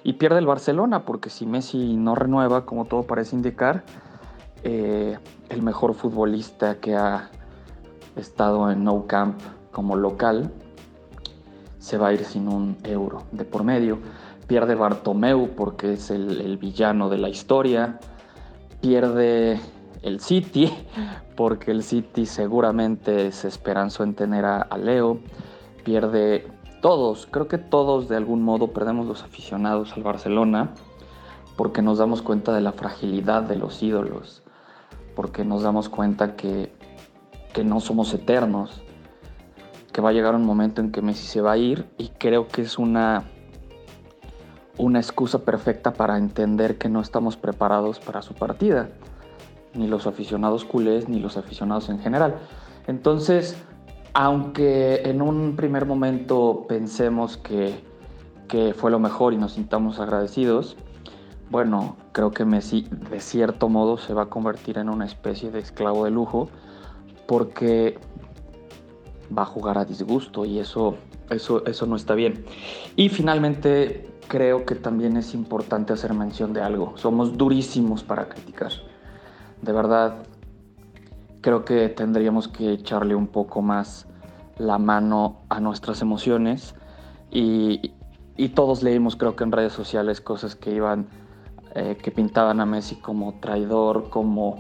y 0.07 0.13
pierde 0.13 0.39
el 0.39 0.47
Barcelona, 0.47 1.05
porque 1.05 1.31
si 1.31 1.47
Messi 1.47 1.97
no 1.97 2.15
renueva, 2.15 2.65
como 2.65 2.85
todo 2.85 3.03
parece 3.03 3.35
indicar, 3.35 3.83
eh, 4.63 5.19
el 5.49 5.63
mejor 5.63 5.95
futbolista 5.95 6.77
que 6.77 6.95
ha 6.95 7.29
estado 8.15 8.71
en 8.71 8.85
No 8.85 9.09
Camp 9.09 9.41
como 9.73 9.97
local 9.97 10.53
se 11.81 11.99
va 11.99 12.09
a 12.09 12.13
ir 12.13 12.25
sin 12.25 12.47
un 12.47 12.77
euro 12.85 13.25
de 13.33 13.45
por 13.45 13.65
medio. 13.65 13.99
Pierde 14.47 14.77
Bartomeu 14.77 15.49
porque 15.57 15.95
es 15.95 16.13
el, 16.13 16.57
villano 16.57 17.09
de 17.09 17.19
la 17.19 17.29
historia. 17.29 17.99
Pierde 18.81 19.59
el 20.03 20.21
City 20.21 20.73
porque 21.37 21.73
el 21.73 21.83
City 21.83 22.27
seguramente 22.27 23.33
se 23.33 23.49
esperanzó 23.49 24.05
en 24.05 24.15
tener 24.15 24.45
a 24.45 24.79
Leo. 24.79 25.19
Pierde 25.83 26.47
todos, 26.87 27.27
creo 27.29 27.49
que 27.49 27.59
todos 27.59 28.09
de 28.09 28.15
algún 28.15 28.45
modo 28.45 28.69
perdemos 28.69 29.09
los 29.09 29.25
aficionados 29.25 29.95
al 29.95 30.05
Barcelona 30.05 30.71
porque 31.57 31.83
nos 31.83 31.99
damos 31.99 32.23
cuenta 32.23 32.55
de 32.55 32.61
la 32.61 32.71
fragilidad 32.71 33.43
de 33.43 33.57
los 33.57 33.83
ídolos, 33.83 34.45
porque 35.17 35.45
nos 35.45 35.65
damos 35.65 35.89
cuenta 35.89 36.37
que, 36.37 36.73
que 37.53 37.65
no 37.65 37.81
somos 37.81 38.15
eternos, 38.15 38.83
que 39.93 40.01
va 40.01 40.11
a 40.11 40.13
llegar 40.13 40.37
un 40.37 40.45
momento 40.45 40.81
en 40.81 40.93
que 40.93 41.03
Messi 41.03 41.27
se 41.27 41.41
va 41.41 41.51
a 41.51 41.57
ir 41.57 41.89
y 41.99 42.11
creo 42.11 42.47
que 42.47 42.63
es 42.63 42.79
una, 42.79 43.25
una 44.79 45.01
excusa 45.01 45.41
perfecta 45.41 45.93
para 45.93 46.17
entender 46.17 46.79
que 46.79 46.89
no 46.89 47.01
estamos 47.01 47.37
preparados 47.37 47.99
para 47.99 48.23
su 48.23 48.35
partida. 48.35 48.91
ni 49.75 49.89
los 49.89 50.07
aficionados 50.07 50.65
culés, 50.65 51.09
ni 51.09 51.19
los 51.19 51.37
aficionados 51.37 51.89
en 51.89 51.99
general. 51.99 52.37
Entonces, 52.87 53.61
aunque 54.19 55.03
en 55.05 55.21
un 55.21 55.57
primer 55.57 55.85
momento 55.85 56.65
pensemos 56.67 57.37
que, 57.37 57.85
que 58.49 58.73
fue 58.73 58.91
lo 58.91 58.99
mejor 58.99 59.35
y 59.35 59.37
nos 59.37 59.53
sintamos 59.53 60.01
agradecidos, 60.01 60.75
bueno, 61.51 61.99
creo 62.13 62.31
que 62.31 62.47
Messi 62.47 62.89
de 63.11 63.21
cierto 63.21 63.69
modo 63.69 63.99
se 63.99 64.15
va 64.15 64.23
a 64.23 64.27
convertir 64.31 64.79
en 64.79 64.89
una 64.89 65.05
especie 65.05 65.51
de 65.51 65.59
esclavo 65.59 66.07
de 66.07 66.13
lujo 66.13 66.49
porque 67.29 67.99
va 69.37 69.43
a 69.43 69.45
jugar 69.45 69.77
a 69.77 69.85
disgusto 69.85 70.47
y 70.47 70.61
eso, 70.61 70.97
eso, 71.29 71.67
eso 71.67 71.85
no 71.85 71.95
está 71.95 72.15
bien. 72.15 72.47
Y 72.97 73.11
finalmente 73.11 74.09
creo 74.29 74.65
que 74.65 74.77
también 74.77 75.19
es 75.19 75.35
importante 75.35 75.93
hacer 75.93 76.15
mención 76.15 76.55
de 76.55 76.63
algo. 76.63 76.95
Somos 76.97 77.37
durísimos 77.37 78.03
para 78.03 78.31
criticar. 78.31 78.73
De 79.61 79.73
verdad, 79.73 80.23
creo 81.47 81.65
que 81.65 81.89
tendríamos 81.89 82.49
que 82.49 82.73
echarle 82.73 83.15
un 83.15 83.29
poco 83.29 83.63
más 83.63 84.09
la 84.59 84.79
mano 84.79 85.43
a 85.49 85.61
nuestras 85.61 86.03
emociones 86.03 86.75
y, 87.31 87.93
y 88.37 88.49
todos 88.49 88.83
leímos 88.83 89.15
creo 89.15 89.37
que 89.37 89.45
en 89.45 89.53
redes 89.53 89.73
sociales 89.73 90.21
cosas 90.21 90.57
que 90.57 90.73
iban 90.73 91.07
eh, 91.77 91.97
que 92.03 92.11
pintaban 92.11 92.59
a 92.59 92.67
Messi 92.67 92.97
como 92.97 93.35
traidor, 93.39 94.11
como 94.11 94.57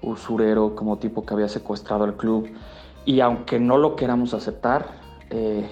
usurero, 0.00 0.74
como 0.74 0.96
tipo 0.96 1.26
que 1.26 1.34
había 1.34 1.48
secuestrado 1.48 2.04
al 2.04 2.16
club. 2.16 2.48
Y 3.04 3.20
aunque 3.20 3.60
no 3.60 3.76
lo 3.76 3.94
queramos 3.94 4.32
aceptar, 4.32 4.86
eh, 5.28 5.68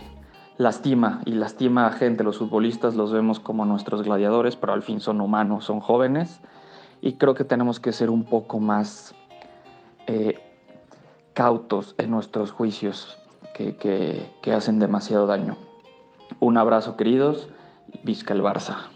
lastima 0.59 1.23
y 1.25 1.31
lastima 1.33 1.87
a 1.87 1.93
gente. 1.93 2.25
Los 2.25 2.37
futbolistas 2.37 2.95
los 2.95 3.11
vemos 3.11 3.41
como 3.41 3.65
nuestros 3.65 4.03
gladiadores, 4.03 4.57
pero 4.57 4.75
al 4.75 4.83
fin 4.83 5.01
son 5.01 5.23
humanos, 5.23 5.65
son 5.65 5.81
jóvenes. 5.81 6.43
Y 7.01 7.15
creo 7.15 7.35
que 7.35 7.45
tenemos 7.45 7.81
que 7.81 7.93
ser 7.93 8.11
un 8.11 8.25
poco 8.25 8.61
más 8.61 9.15
eh, 10.09 10.48
cautos 11.39 11.95
en 11.99 12.11
nuestros 12.11 12.51
juicios 12.51 13.17
que, 13.55 13.77
que 14.43 14.53
hacen 14.53 14.81
demasiado 14.81 15.29
daño. 15.29 15.57
Un 16.41 16.59
abrazo, 16.59 16.97
queridos. 16.97 17.49
Vizca 18.03 18.35
el 18.35 18.43
Barça 18.43 18.89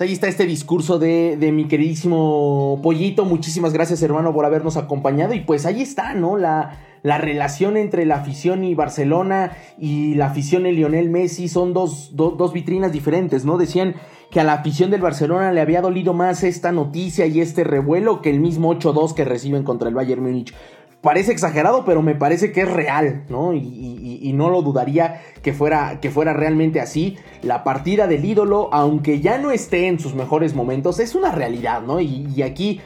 ahí 0.00 0.12
está 0.12 0.28
este 0.28 0.46
discurso 0.46 0.98
de, 0.98 1.50
mi 1.52 1.66
queridísimo 1.66 2.80
Pollito. 2.82 3.24
Muchísimas 3.24 3.72
gracias, 3.72 4.02
hermano, 4.02 4.32
por 4.32 4.44
habernos 4.44 4.76
acompañado. 4.76 5.34
Y 5.34 5.40
pues 5.40 5.66
ahí 5.66 5.82
está, 5.82 6.14
¿no? 6.14 6.38
La, 6.38 6.78
la 7.02 7.18
relación 7.18 7.76
entre 7.76 8.06
la 8.06 8.16
afición 8.16 8.64
y 8.64 8.74
Barcelona 8.74 9.52
y 9.78 10.14
la 10.14 10.26
afición 10.26 10.62
de 10.62 10.72
Lionel 10.72 11.10
Messi 11.10 11.48
son 11.48 11.74
dos, 11.74 12.16
dos 12.16 12.52
vitrinas 12.52 12.92
diferentes, 12.92 13.44
¿no? 13.44 13.58
Decían 13.58 13.94
que 14.30 14.40
a 14.40 14.44
la 14.44 14.54
afición 14.54 14.90
del 14.90 15.00
Barcelona 15.00 15.52
le 15.52 15.60
había 15.60 15.80
dolido 15.80 16.14
más 16.14 16.44
esta 16.44 16.72
noticia 16.72 17.26
y 17.26 17.40
este 17.40 17.64
revuelo 17.64 18.22
que 18.22 18.30
el 18.30 18.40
mismo 18.40 18.72
8-2 18.74 19.14
que 19.14 19.24
reciben 19.24 19.64
contra 19.64 19.88
el 19.88 19.94
Bayern 19.94 20.22
Múnich 20.22 20.54
parece 21.00 21.32
exagerado, 21.32 21.84
pero 21.84 22.02
me 22.02 22.14
parece 22.14 22.52
que 22.52 22.62
es 22.62 22.70
real, 22.70 23.24
¿no? 23.28 23.54
Y, 23.54 24.32
no 24.34 24.48
lo 24.48 24.62
dudaría 24.62 25.20
que 25.42 25.52
fuera, 25.52 25.98
que 26.00 26.10
fuera 26.10 26.32
realmente 26.32 26.80
así. 26.80 27.18
La 27.42 27.64
partida 27.64 28.06
del 28.06 28.24
ídolo, 28.24 28.70
aunque 28.72 29.20
ya 29.20 29.38
no 29.38 29.50
esté 29.50 29.88
en 29.88 29.98
sus 29.98 30.14
mejores 30.14 30.54
momentos, 30.54 30.98
es 31.00 31.14
una 31.14 31.32
realidad, 31.32 31.82
¿no? 31.82 32.00
Y, 32.00 32.42
aquí, 32.42 32.80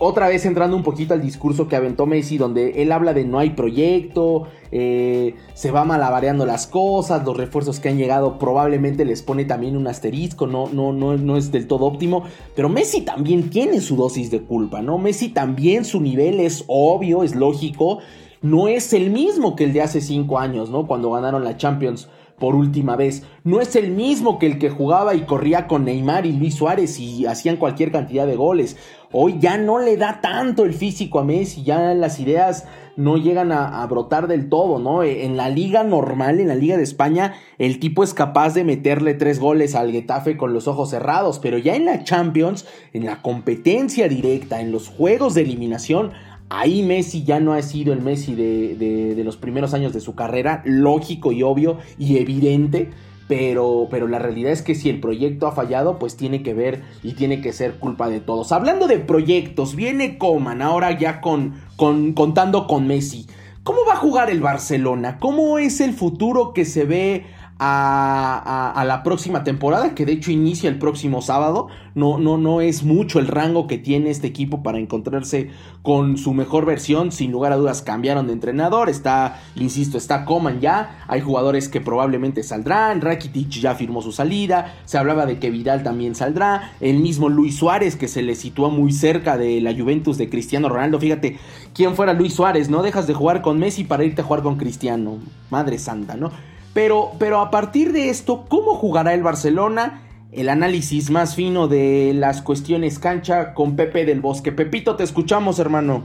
otra 0.00 0.28
vez 0.28 0.44
entrando 0.44 0.76
un 0.76 0.82
poquito 0.82 1.14
al 1.14 1.22
discurso 1.22 1.68
que 1.68 1.76
aventó 1.76 2.04
Messi, 2.04 2.36
donde 2.36 2.82
él 2.82 2.92
habla 2.92 3.14
de 3.14 3.24
no 3.24 3.38
hay 3.38 3.50
proyecto, 3.50 4.48
eh, 4.70 5.34
se 5.54 5.70
va 5.70 5.84
malabareando 5.84 6.46
las 6.46 6.66
cosas, 6.66 7.24
los 7.24 7.36
refuerzos 7.36 7.80
que 7.80 7.88
han 7.88 7.98
llegado 7.98 8.38
probablemente 8.38 9.04
les 9.04 9.22
pone 9.22 9.44
también 9.44 9.76
un 9.76 9.86
asterisco, 9.86 10.46
no, 10.46 10.68
no, 10.68 10.92
no, 10.92 11.16
no 11.16 11.36
es 11.36 11.50
del 11.50 11.66
todo 11.66 11.86
óptimo, 11.86 12.24
pero 12.54 12.68
Messi 12.68 13.02
también 13.02 13.50
tiene 13.50 13.80
su 13.80 13.96
dosis 13.96 14.30
de 14.30 14.42
culpa, 14.42 14.82
¿no? 14.82 14.98
Messi 14.98 15.28
también 15.30 15.84
su 15.84 16.00
nivel 16.00 16.40
es 16.40 16.64
obvio, 16.66 17.22
es 17.22 17.34
lógico, 17.34 17.98
no 18.42 18.68
es 18.68 18.92
el 18.92 19.10
mismo 19.10 19.56
que 19.56 19.64
el 19.64 19.72
de 19.72 19.82
hace 19.82 20.00
cinco 20.00 20.38
años, 20.38 20.70
¿no? 20.70 20.86
Cuando 20.86 21.10
ganaron 21.10 21.44
la 21.44 21.56
Champions 21.56 22.08
por 22.38 22.54
última 22.54 22.96
vez. 22.96 23.24
No 23.44 23.60
es 23.60 23.76
el 23.76 23.90
mismo 23.90 24.38
que 24.38 24.46
el 24.46 24.58
que 24.58 24.70
jugaba 24.70 25.14
y 25.14 25.22
corría 25.22 25.66
con 25.66 25.84
Neymar 25.84 26.26
y 26.26 26.32
Luis 26.32 26.54
Suárez 26.54 26.98
y 26.98 27.26
hacían 27.26 27.56
cualquier 27.56 27.90
cantidad 27.90 28.26
de 28.26 28.36
goles. 28.36 28.76
Hoy 29.12 29.36
ya 29.40 29.56
no 29.58 29.78
le 29.78 29.96
da 29.96 30.20
tanto 30.20 30.64
el 30.64 30.74
físico 30.74 31.18
a 31.18 31.24
Messi, 31.24 31.62
ya 31.62 31.94
las 31.94 32.20
ideas 32.20 32.66
no 32.98 33.16
llegan 33.16 33.52
a, 33.52 33.86
brotar 33.86 34.26
del 34.26 34.48
todo, 34.48 34.80
¿no? 34.80 35.04
E, 35.04 35.24
en 35.24 35.36
la 35.36 35.48
liga 35.48 35.84
normal, 35.84 36.40
en 36.40 36.48
la 36.48 36.56
liga 36.56 36.76
de 36.76 36.82
España, 36.82 37.34
el 37.58 37.78
tipo 37.78 38.02
es 38.02 38.12
capaz 38.12 38.54
de 38.54 38.64
meterle 38.64 39.14
tres 39.14 39.38
goles 39.38 39.76
al 39.76 39.92
Getafe 39.92 40.36
con 40.36 40.52
los 40.52 40.66
ojos 40.66 40.90
cerrados, 40.90 41.38
pero 41.38 41.58
ya 41.58 41.76
en 41.76 41.84
la 41.84 42.02
Champions, 42.02 42.66
en 42.92 43.06
la 43.06 43.22
competencia 43.22 44.08
directa, 44.08 44.60
en 44.60 44.72
los 44.72 44.88
juegos 44.88 45.34
de 45.34 45.42
eliminación, 45.42 46.10
Ahí 46.50 46.82
Messi 46.82 47.24
ya 47.24 47.40
no 47.40 47.52
ha 47.52 47.60
sido 47.60 47.92
el 47.92 48.00
Messi 48.00 48.34
de, 48.34 48.74
de, 48.74 49.22
los 49.22 49.36
primeros 49.36 49.74
años 49.74 49.92
de 49.92 50.00
su 50.00 50.14
carrera, 50.14 50.62
lógico 50.64 51.30
y 51.30 51.42
obvio 51.42 51.76
y 51.98 52.16
evidente, 52.16 52.88
pero, 53.28 53.88
pero 53.90 54.08
la 54.08 54.18
realidad 54.18 54.50
es 54.50 54.62
que 54.62 54.74
si 54.74 54.88
el 54.88 55.00
proyecto 55.00 55.46
ha 55.46 55.52
fallado, 55.52 55.98
pues 55.98 56.16
tiene 56.16 56.42
que 56.42 56.54
ver 56.54 56.82
y 57.02 57.12
tiene 57.12 57.40
que 57.40 57.52
ser 57.52 57.74
culpa 57.74 58.08
de 58.08 58.20
todos. 58.20 58.50
Hablando 58.50 58.88
de 58.88 58.98
proyectos, 58.98 59.76
viene 59.76 60.18
Coman 60.18 60.62
ahora 60.62 60.98
ya 60.98 61.20
con, 61.20 61.54
con, 61.76 62.14
contando 62.14 62.66
con 62.66 62.86
Messi. 62.86 63.26
¿Cómo 63.62 63.80
va 63.86 63.92
a 63.92 63.96
jugar 63.96 64.30
el 64.30 64.40
Barcelona? 64.40 65.18
¿Cómo 65.20 65.58
es 65.58 65.82
el 65.82 65.92
futuro 65.92 66.54
que 66.54 66.64
se 66.64 66.84
ve 66.84 67.26
a, 67.60 68.84
la 68.86 69.02
próxima 69.02 69.42
temporada, 69.42 69.94
que 69.94 70.06
de 70.06 70.12
hecho 70.12 70.30
inicia 70.30 70.68
el 70.68 70.78
próximo 70.78 71.22
sábado. 71.22 71.68
No, 71.94 72.18
no, 72.18 72.38
no 72.38 72.60
es 72.60 72.84
mucho 72.84 73.18
el 73.18 73.26
rango 73.26 73.66
que 73.66 73.78
tiene 73.78 74.10
este 74.10 74.28
equipo 74.28 74.62
para 74.62 74.78
encontrarse 74.78 75.50
con 75.82 76.16
su 76.16 76.32
mejor 76.32 76.64
versión. 76.64 77.10
Sin 77.10 77.32
lugar 77.32 77.52
a 77.52 77.56
dudas 77.56 77.82
cambiaron 77.82 78.28
de 78.28 78.34
entrenador. 78.34 78.88
Está, 78.88 79.40
insisto, 79.56 79.98
está 79.98 80.24
Coman 80.24 80.60
ya. 80.60 81.04
Hay 81.08 81.20
jugadores 81.20 81.68
que 81.68 81.80
probablemente 81.80 82.44
saldrán. 82.44 83.00
Rakitic 83.00 83.48
ya 83.50 83.74
firmó 83.74 84.02
su 84.02 84.12
salida. 84.12 84.76
Se 84.84 84.96
hablaba 84.96 85.26
de 85.26 85.40
que 85.40 85.50
Vidal 85.50 85.82
también 85.82 86.14
saldrá. 86.14 86.72
El 86.80 87.00
mismo 87.00 87.28
Luis 87.28 87.56
Suárez 87.56 87.96
que 87.96 88.06
se 88.06 88.22
le 88.22 88.36
sitúa 88.36 88.68
muy 88.68 88.92
cerca 88.92 89.36
de 89.36 89.60
la 89.60 89.74
Juventus 89.74 90.16
de 90.18 90.30
Cristiano 90.30 90.68
Ronaldo. 90.68 91.00
Fíjate, 91.00 91.38
quién 91.74 91.96
fuera 91.96 92.12
Luis 92.12 92.34
Suárez, 92.34 92.70
no 92.70 92.82
dejas 92.82 93.08
de 93.08 93.14
jugar 93.14 93.42
con 93.42 93.58
Messi 93.58 93.82
para 93.82 94.04
irte 94.04 94.22
a 94.22 94.24
jugar 94.24 94.44
con 94.44 94.56
Cristiano. 94.56 95.18
Madre 95.50 95.78
santa, 95.78 96.16
¿no? 96.16 96.30
Pero, 96.78 97.10
pero 97.18 97.40
a 97.40 97.50
partir 97.50 97.90
de 97.90 98.08
esto, 98.08 98.44
¿cómo 98.48 98.76
jugará 98.76 99.12
el 99.12 99.24
Barcelona? 99.24 100.02
El 100.30 100.48
análisis 100.48 101.10
más 101.10 101.34
fino 101.34 101.66
de 101.66 102.12
las 102.14 102.40
cuestiones 102.40 103.00
cancha 103.00 103.52
con 103.52 103.74
Pepe 103.74 104.04
del 104.04 104.20
Bosque. 104.20 104.52
Pepito, 104.52 104.94
te 104.94 105.02
escuchamos, 105.02 105.58
hermano. 105.58 106.04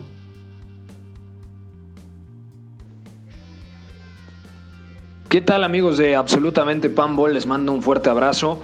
¿Qué 5.29 5.41
tal 5.41 5.63
amigos 5.63 5.99
de 5.99 6.15
Absolutamente 6.15 6.89
Panball? 6.89 7.35
Les 7.35 7.45
mando 7.45 7.71
un 7.71 7.83
fuerte 7.83 8.09
abrazo. 8.09 8.59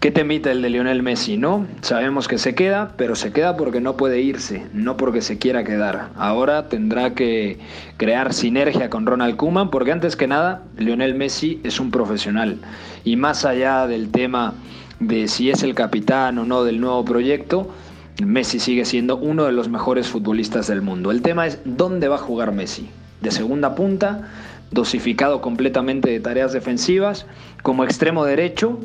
¿Qué 0.00 0.12
temita 0.12 0.52
el 0.52 0.62
de 0.62 0.70
Lionel 0.70 1.02
Messi, 1.02 1.38
no? 1.38 1.66
Sabemos 1.80 2.28
que 2.28 2.38
se 2.38 2.54
queda, 2.54 2.92
pero 2.96 3.16
se 3.16 3.32
queda 3.32 3.56
porque 3.56 3.80
no 3.80 3.96
puede 3.96 4.20
irse, 4.20 4.64
no 4.72 4.96
porque 4.96 5.22
se 5.22 5.38
quiera 5.38 5.64
quedar. 5.64 6.10
Ahora 6.14 6.68
tendrá 6.68 7.14
que 7.14 7.58
crear 7.96 8.32
sinergia 8.32 8.90
con 8.90 9.06
Ronald 9.06 9.34
Koeman, 9.34 9.70
porque 9.70 9.90
antes 9.90 10.14
que 10.14 10.28
nada, 10.28 10.62
Lionel 10.76 11.16
Messi 11.16 11.60
es 11.64 11.80
un 11.80 11.90
profesional. 11.90 12.58
Y 13.02 13.16
más 13.16 13.44
allá 13.44 13.88
del 13.88 14.12
tema 14.12 14.54
de 15.00 15.26
si 15.26 15.50
es 15.50 15.64
el 15.64 15.74
capitán 15.74 16.38
o 16.38 16.44
no 16.44 16.62
del 16.62 16.80
nuevo 16.80 17.04
proyecto, 17.04 17.68
Messi 18.24 18.60
sigue 18.60 18.84
siendo 18.84 19.16
uno 19.16 19.46
de 19.46 19.52
los 19.52 19.68
mejores 19.68 20.06
futbolistas 20.06 20.68
del 20.68 20.80
mundo. 20.80 21.10
El 21.10 21.22
tema 21.22 21.48
es 21.48 21.58
dónde 21.64 22.06
va 22.06 22.14
a 22.14 22.18
jugar 22.18 22.52
Messi. 22.52 22.88
De 23.20 23.32
segunda 23.32 23.74
punta, 23.74 24.28
dosificado 24.70 25.40
completamente 25.40 26.08
de 26.08 26.20
tareas 26.20 26.52
defensivas, 26.52 27.26
como 27.64 27.82
extremo 27.82 28.24
derecho 28.24 28.78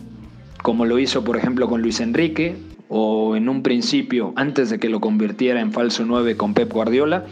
como 0.64 0.86
lo 0.86 0.98
hizo 0.98 1.24
por 1.24 1.38
ejemplo 1.38 1.70
con 1.70 1.84
Luis 1.84 2.00
Enrique 2.00 2.56
o 2.90 3.36
en 3.36 3.50
un 3.50 3.62
principio 3.62 4.34
antes 4.36 4.72
de 4.72 4.80
que 4.80 4.90
lo 4.90 5.00
convirtiera 5.00 5.62
en 5.62 5.72
falso 5.72 6.06
9 6.06 6.36
con 6.36 6.56
Pep 6.56 6.72
Guardiola. 6.72 7.26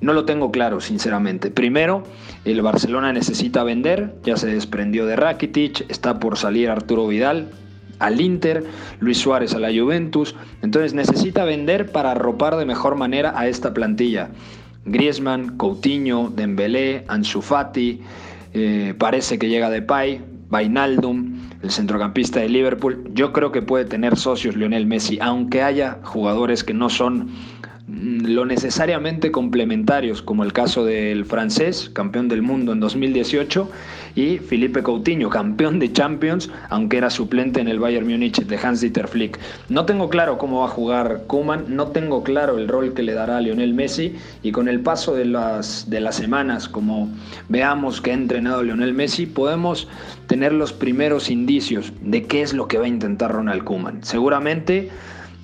No 0.00 0.14
lo 0.14 0.24
tengo 0.24 0.50
claro, 0.50 0.80
sinceramente. 0.80 1.52
Primero, 1.52 2.02
el 2.44 2.60
Barcelona 2.60 3.12
necesita 3.12 3.62
vender, 3.62 4.16
ya 4.24 4.36
se 4.36 4.48
desprendió 4.48 5.06
de 5.06 5.14
Rakitic, 5.14 5.88
está 5.88 6.18
por 6.18 6.36
salir 6.36 6.70
Arturo 6.70 7.06
Vidal 7.06 7.50
al 8.00 8.20
Inter, 8.20 8.64
Luis 8.98 9.18
Suárez 9.18 9.54
a 9.54 9.60
la 9.60 9.68
Juventus, 9.68 10.34
entonces 10.60 10.92
necesita 10.92 11.44
vender 11.44 11.92
para 11.92 12.10
arropar 12.10 12.56
de 12.56 12.64
mejor 12.64 12.96
manera 12.96 13.32
a 13.36 13.46
esta 13.46 13.72
plantilla. 13.72 14.30
Griezmann, 14.84 15.56
Coutinho, 15.56 16.32
Dembélé, 16.34 17.04
Ansu 17.06 17.42
Fati, 17.42 18.00
eh, 18.54 18.94
parece 18.98 19.38
que 19.38 19.48
llega 19.48 19.70
Depay, 19.70 20.20
Vainaldum, 20.48 21.41
el 21.62 21.70
centrocampista 21.70 22.40
de 22.40 22.48
Liverpool. 22.48 23.04
Yo 23.14 23.32
creo 23.32 23.52
que 23.52 23.62
puede 23.62 23.84
tener 23.84 24.16
socios 24.16 24.56
Lionel 24.56 24.86
Messi, 24.86 25.18
aunque 25.20 25.62
haya 25.62 25.98
jugadores 26.02 26.64
que 26.64 26.74
no 26.74 26.90
son 26.90 27.28
mm, 27.86 28.26
lo 28.26 28.44
necesariamente 28.44 29.30
complementarios, 29.30 30.22
como 30.22 30.44
el 30.44 30.52
caso 30.52 30.84
del 30.84 31.24
francés, 31.24 31.90
campeón 31.92 32.28
del 32.28 32.42
mundo 32.42 32.72
en 32.72 32.80
2018, 32.80 33.70
y 34.14 34.38
Felipe 34.38 34.82
Coutinho, 34.82 35.30
campeón 35.30 35.78
de 35.78 35.92
Champions, 35.92 36.50
aunque 36.68 36.98
era 36.98 37.10
suplente 37.10 37.60
en 37.60 37.68
el 37.68 37.78
Bayern 37.78 38.06
Múnich 38.06 38.44
de 38.44 38.56
Hans-Dieter 38.56 39.08
Flick. 39.08 39.38
No 39.68 39.84
tengo 39.84 40.08
claro 40.08 40.38
cómo 40.38 40.60
va 40.60 40.66
a 40.66 40.70
jugar 40.70 41.22
Kuman, 41.26 41.64
no 41.68 41.88
tengo 41.88 42.22
claro 42.22 42.58
el 42.58 42.68
rol 42.68 42.94
que 42.94 43.02
le 43.02 43.14
dará 43.14 43.38
a 43.38 43.40
Lionel 43.40 43.74
Messi 43.74 44.16
y 44.42 44.52
con 44.52 44.68
el 44.68 44.80
paso 44.80 45.14
de 45.14 45.24
las, 45.24 45.88
de 45.88 46.00
las 46.00 46.16
semanas, 46.16 46.68
como 46.68 47.10
veamos 47.48 48.00
que 48.00 48.10
ha 48.10 48.14
entrenado 48.14 48.62
Lionel 48.62 48.94
Messi, 48.94 49.26
podemos 49.26 49.88
tener 50.26 50.52
los 50.52 50.72
primeros 50.72 51.30
indicios 51.30 51.92
de 52.00 52.24
qué 52.24 52.42
es 52.42 52.52
lo 52.52 52.68
que 52.68 52.78
va 52.78 52.84
a 52.84 52.88
intentar 52.88 53.32
Ronald 53.32 53.64
Kuman. 53.64 54.02
Seguramente 54.04 54.90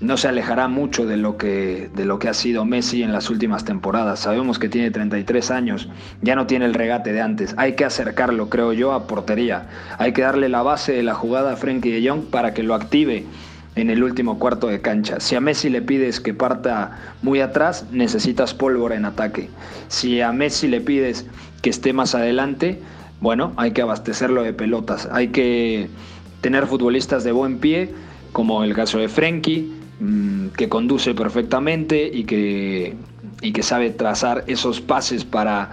no 0.00 0.16
se 0.16 0.28
alejará 0.28 0.68
mucho 0.68 1.06
de 1.06 1.16
lo, 1.16 1.36
que, 1.36 1.90
de 1.94 2.04
lo 2.04 2.18
que 2.18 2.28
ha 2.28 2.34
sido 2.34 2.64
Messi 2.64 3.02
en 3.02 3.12
las 3.12 3.30
últimas 3.30 3.64
temporadas. 3.64 4.20
Sabemos 4.20 4.58
que 4.58 4.68
tiene 4.68 4.90
33 4.90 5.50
años, 5.50 5.88
ya 6.22 6.36
no 6.36 6.46
tiene 6.46 6.66
el 6.66 6.74
regate 6.74 7.12
de 7.12 7.20
antes. 7.20 7.54
Hay 7.56 7.72
que 7.74 7.84
acercarlo, 7.84 8.48
creo 8.48 8.72
yo, 8.72 8.92
a 8.92 9.06
portería. 9.08 9.66
Hay 9.98 10.12
que 10.12 10.22
darle 10.22 10.48
la 10.48 10.62
base 10.62 10.92
de 10.92 11.02
la 11.02 11.14
jugada 11.14 11.52
a 11.52 11.56
Frenkie 11.56 11.90
de 11.90 12.08
Jong 12.08 12.26
para 12.26 12.54
que 12.54 12.62
lo 12.62 12.74
active 12.74 13.26
en 13.74 13.90
el 13.90 14.02
último 14.04 14.38
cuarto 14.38 14.68
de 14.68 14.80
cancha. 14.80 15.18
Si 15.18 15.34
a 15.34 15.40
Messi 15.40 15.68
le 15.68 15.82
pides 15.82 16.20
que 16.20 16.32
parta 16.32 17.14
muy 17.22 17.40
atrás, 17.40 17.86
necesitas 17.90 18.54
pólvora 18.54 18.94
en 18.94 19.04
ataque. 19.04 19.50
Si 19.88 20.20
a 20.20 20.32
Messi 20.32 20.68
le 20.68 20.80
pides 20.80 21.26
que 21.60 21.70
esté 21.70 21.92
más 21.92 22.14
adelante, 22.14 22.80
bueno, 23.20 23.52
hay 23.56 23.72
que 23.72 23.82
abastecerlo 23.82 24.44
de 24.44 24.52
pelotas. 24.52 25.08
Hay 25.10 25.28
que 25.28 25.90
tener 26.40 26.66
futbolistas 26.66 27.24
de 27.24 27.32
buen 27.32 27.58
pie, 27.58 27.92
como 28.32 28.62
el 28.62 28.74
caso 28.74 28.98
de 28.98 29.08
Frenkie, 29.08 29.77
Mm, 30.00 30.50
que 30.50 30.68
conduce 30.68 31.12
perfectamente 31.12 32.08
y 32.12 32.22
que, 32.22 32.94
y 33.42 33.52
que 33.52 33.62
sabe 33.64 33.90
trazar 33.90 34.44
esos 34.46 34.80
pases 34.80 35.24
para 35.24 35.70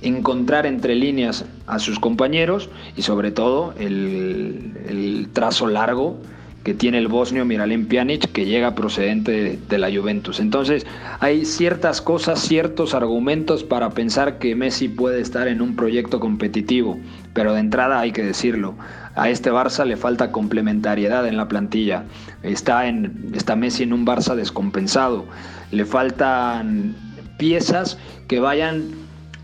encontrar 0.00 0.64
entre 0.64 0.94
líneas 0.94 1.44
a 1.66 1.78
sus 1.78 1.98
compañeros 1.98 2.70
y 2.96 3.02
sobre 3.02 3.32
todo 3.32 3.74
el, 3.78 5.28
trazo 5.34 5.66
largo 5.66 6.16
que 6.64 6.72
tiene 6.72 6.96
el 6.96 7.08
bosnio 7.08 7.44
Miralem 7.44 7.86
Pjanic 7.86 8.32
que 8.32 8.46
llega 8.46 8.74
procedente 8.74 9.58
de, 9.68 9.78
la 9.78 9.90
Juventus. 9.90 10.40
Entonces 10.40 10.86
hay 11.18 11.44
ciertas 11.44 12.00
cosas, 12.00 12.40
ciertos 12.40 12.94
argumentos 12.94 13.62
para 13.62 13.90
pensar 13.90 14.38
que 14.38 14.54
Messi 14.54 14.88
puede 14.88 15.20
estar 15.20 15.48
en 15.48 15.60
un 15.60 15.76
proyecto 15.76 16.18
competitivo, 16.18 16.98
pero 17.34 17.52
de 17.52 17.60
entrada 17.60 18.00
hay 18.00 18.12
que 18.12 18.22
decirlo, 18.22 18.74
a 19.14 19.28
este 19.28 19.50
Barça 19.50 19.84
le 19.84 19.96
falta 19.96 20.30
complementariedad 20.32 21.26
en 21.26 21.36
la 21.36 21.48
plantilla. 21.48 22.04
Está, 22.42 22.86
en, 22.86 23.32
está 23.34 23.56
Messi 23.56 23.82
en 23.82 23.92
un 23.92 24.06
Barça 24.06 24.34
descompensado. 24.34 25.26
Le 25.72 25.84
faltan 25.84 26.94
piezas 27.38 27.98
que 28.28 28.40
vayan 28.40 28.90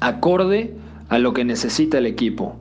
acorde 0.00 0.74
a 1.08 1.18
lo 1.18 1.32
que 1.32 1.44
necesita 1.44 1.98
el 1.98 2.06
equipo. 2.06 2.56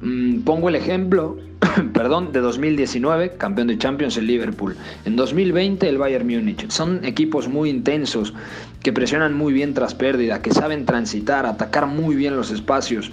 Mm, 0.00 0.40
pongo 0.40 0.68
el 0.68 0.74
ejemplo, 0.74 1.38
perdón, 1.94 2.32
de 2.32 2.40
2019, 2.40 3.36
campeón 3.38 3.68
de 3.68 3.78
Champions 3.78 4.16
el 4.16 4.26
Liverpool. 4.26 4.76
En 5.04 5.16
2020 5.16 5.88
el 5.88 5.98
Bayern 5.98 6.26
Múnich. 6.26 6.68
Son 6.70 7.04
equipos 7.04 7.48
muy 7.48 7.70
intensos, 7.70 8.34
que 8.82 8.92
presionan 8.92 9.34
muy 9.34 9.52
bien 9.52 9.72
tras 9.72 9.94
pérdida, 9.94 10.42
que 10.42 10.52
saben 10.52 10.84
transitar, 10.84 11.46
atacar 11.46 11.86
muy 11.86 12.16
bien 12.16 12.36
los 12.36 12.50
espacios 12.50 13.10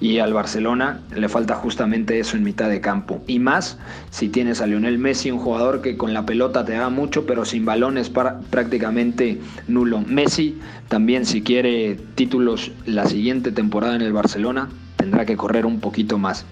y 0.00 0.18
al 0.18 0.32
Barcelona 0.32 1.00
le 1.14 1.28
falta 1.28 1.54
justamente 1.54 2.18
eso 2.18 2.36
en 2.36 2.44
mitad 2.44 2.68
de 2.68 2.80
campo. 2.80 3.22
Y 3.26 3.38
más 3.38 3.78
si 4.10 4.28
tienes 4.28 4.60
a 4.60 4.66
Lionel 4.66 4.98
Messi, 4.98 5.30
un 5.30 5.38
jugador 5.38 5.80
que 5.80 5.96
con 5.96 6.12
la 6.12 6.26
pelota 6.26 6.64
te 6.64 6.72
da 6.72 6.88
mucho, 6.88 7.26
pero 7.26 7.44
sin 7.44 7.64
balones 7.64 8.10
prácticamente 8.10 9.40
nulo. 9.68 10.00
Messi 10.00 10.58
también 10.88 11.26
si 11.26 11.42
quiere 11.42 11.96
títulos 12.14 12.72
la 12.84 13.06
siguiente 13.06 13.52
temporada 13.52 13.96
en 13.96 14.02
el 14.02 14.12
Barcelona, 14.12 14.68
tendrá 14.96 15.24
que 15.24 15.36
correr 15.36 15.66
un 15.66 15.80
poquito 15.80 16.18
más. 16.18 16.44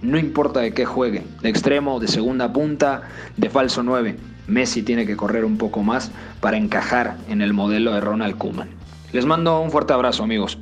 No 0.00 0.18
importa 0.18 0.60
de 0.60 0.72
qué 0.72 0.84
juegue, 0.84 1.24
de 1.42 1.48
extremo, 1.48 1.98
de 1.98 2.08
segunda 2.08 2.52
punta, 2.52 3.02
de 3.36 3.50
falso 3.50 3.82
9. 3.82 4.16
Messi 4.46 4.82
tiene 4.82 5.04
que 5.04 5.16
correr 5.16 5.44
un 5.44 5.58
poco 5.58 5.82
más 5.82 6.10
para 6.40 6.56
encajar 6.56 7.16
en 7.28 7.42
el 7.42 7.52
modelo 7.52 7.92
de 7.92 8.00
Ronald 8.00 8.38
Koeman. 8.38 8.68
Les 9.12 9.26
mando 9.26 9.60
un 9.60 9.70
fuerte 9.70 9.92
abrazo 9.92 10.22
amigos. 10.22 10.58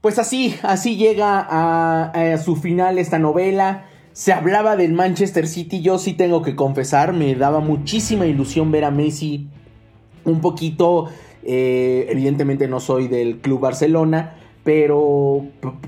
Pues 0.00 0.18
así, 0.18 0.54
así 0.62 0.96
llega 0.96 1.46
a, 1.48 2.38
su 2.38 2.56
final 2.56 2.98
esta 2.98 3.18
novela. 3.18 3.84
Se 4.12 4.32
hablaba 4.32 4.76
del 4.76 4.94
Manchester 4.94 5.46
City, 5.46 5.82
yo 5.82 5.98
sí 5.98 6.14
tengo 6.14 6.42
que 6.42 6.56
confesar, 6.56 7.12
me 7.12 7.34
daba 7.34 7.60
muchísima 7.60 8.26
ilusión 8.26 8.72
ver 8.72 8.84
a 8.84 8.90
Messi 8.90 9.46
un 10.24 10.40
poquito, 10.40 11.08
eh, 11.42 12.06
evidentemente 12.08 12.66
no 12.66 12.80
soy 12.80 13.08
del 13.08 13.40
Club 13.40 13.60
Barcelona, 13.60 14.36
pero 14.70 15.46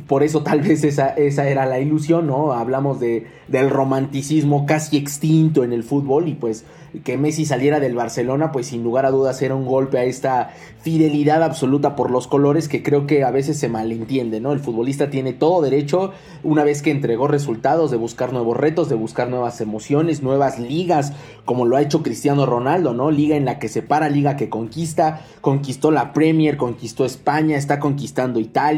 por 0.08 0.24
eso 0.24 0.42
tal 0.42 0.60
vez 0.60 0.82
esa, 0.82 1.10
esa 1.10 1.48
era 1.48 1.66
la 1.66 1.78
ilusión, 1.78 2.26
¿no? 2.26 2.52
Hablamos 2.52 2.98
de, 2.98 3.28
del 3.46 3.70
romanticismo 3.70 4.66
casi 4.66 4.96
extinto 4.96 5.62
en 5.62 5.72
el 5.72 5.84
fútbol 5.84 6.26
y 6.26 6.34
pues 6.34 6.64
que 7.04 7.16
Messi 7.16 7.46
saliera 7.46 7.80
del 7.80 7.94
Barcelona, 7.94 8.52
pues 8.52 8.66
sin 8.66 8.82
lugar 8.82 9.06
a 9.06 9.10
dudas 9.10 9.40
era 9.40 9.54
un 9.54 9.64
golpe 9.64 9.98
a 9.98 10.04
esta 10.04 10.50
fidelidad 10.82 11.42
absoluta 11.42 11.96
por 11.96 12.10
los 12.10 12.26
colores 12.26 12.68
que 12.68 12.82
creo 12.82 13.06
que 13.06 13.24
a 13.24 13.30
veces 13.30 13.58
se 13.58 13.68
malentiende, 13.68 14.40
¿no? 14.40 14.52
El 14.52 14.60
futbolista 14.60 15.08
tiene 15.08 15.32
todo 15.32 15.62
derecho, 15.62 16.12
una 16.42 16.64
vez 16.64 16.82
que 16.82 16.90
entregó 16.90 17.28
resultados, 17.28 17.90
de 17.90 17.96
buscar 17.96 18.32
nuevos 18.32 18.56
retos, 18.56 18.88
de 18.88 18.94
buscar 18.94 19.30
nuevas 19.30 19.60
emociones, 19.60 20.22
nuevas 20.22 20.58
ligas, 20.58 21.12
como 21.44 21.64
lo 21.64 21.76
ha 21.76 21.82
hecho 21.82 22.02
Cristiano 22.02 22.44
Ronaldo, 22.44 22.92
¿no? 22.92 23.10
Liga 23.10 23.36
en 23.36 23.46
la 23.46 23.58
que 23.58 23.68
se 23.68 23.80
para, 23.80 24.10
liga 24.10 24.36
que 24.36 24.50
conquista, 24.50 25.22
conquistó 25.40 25.92
la 25.92 26.12
Premier, 26.12 26.56
conquistó 26.56 27.06
España, 27.06 27.56
está 27.56 27.78
conquistando 27.78 28.38
Italia, 28.38 28.71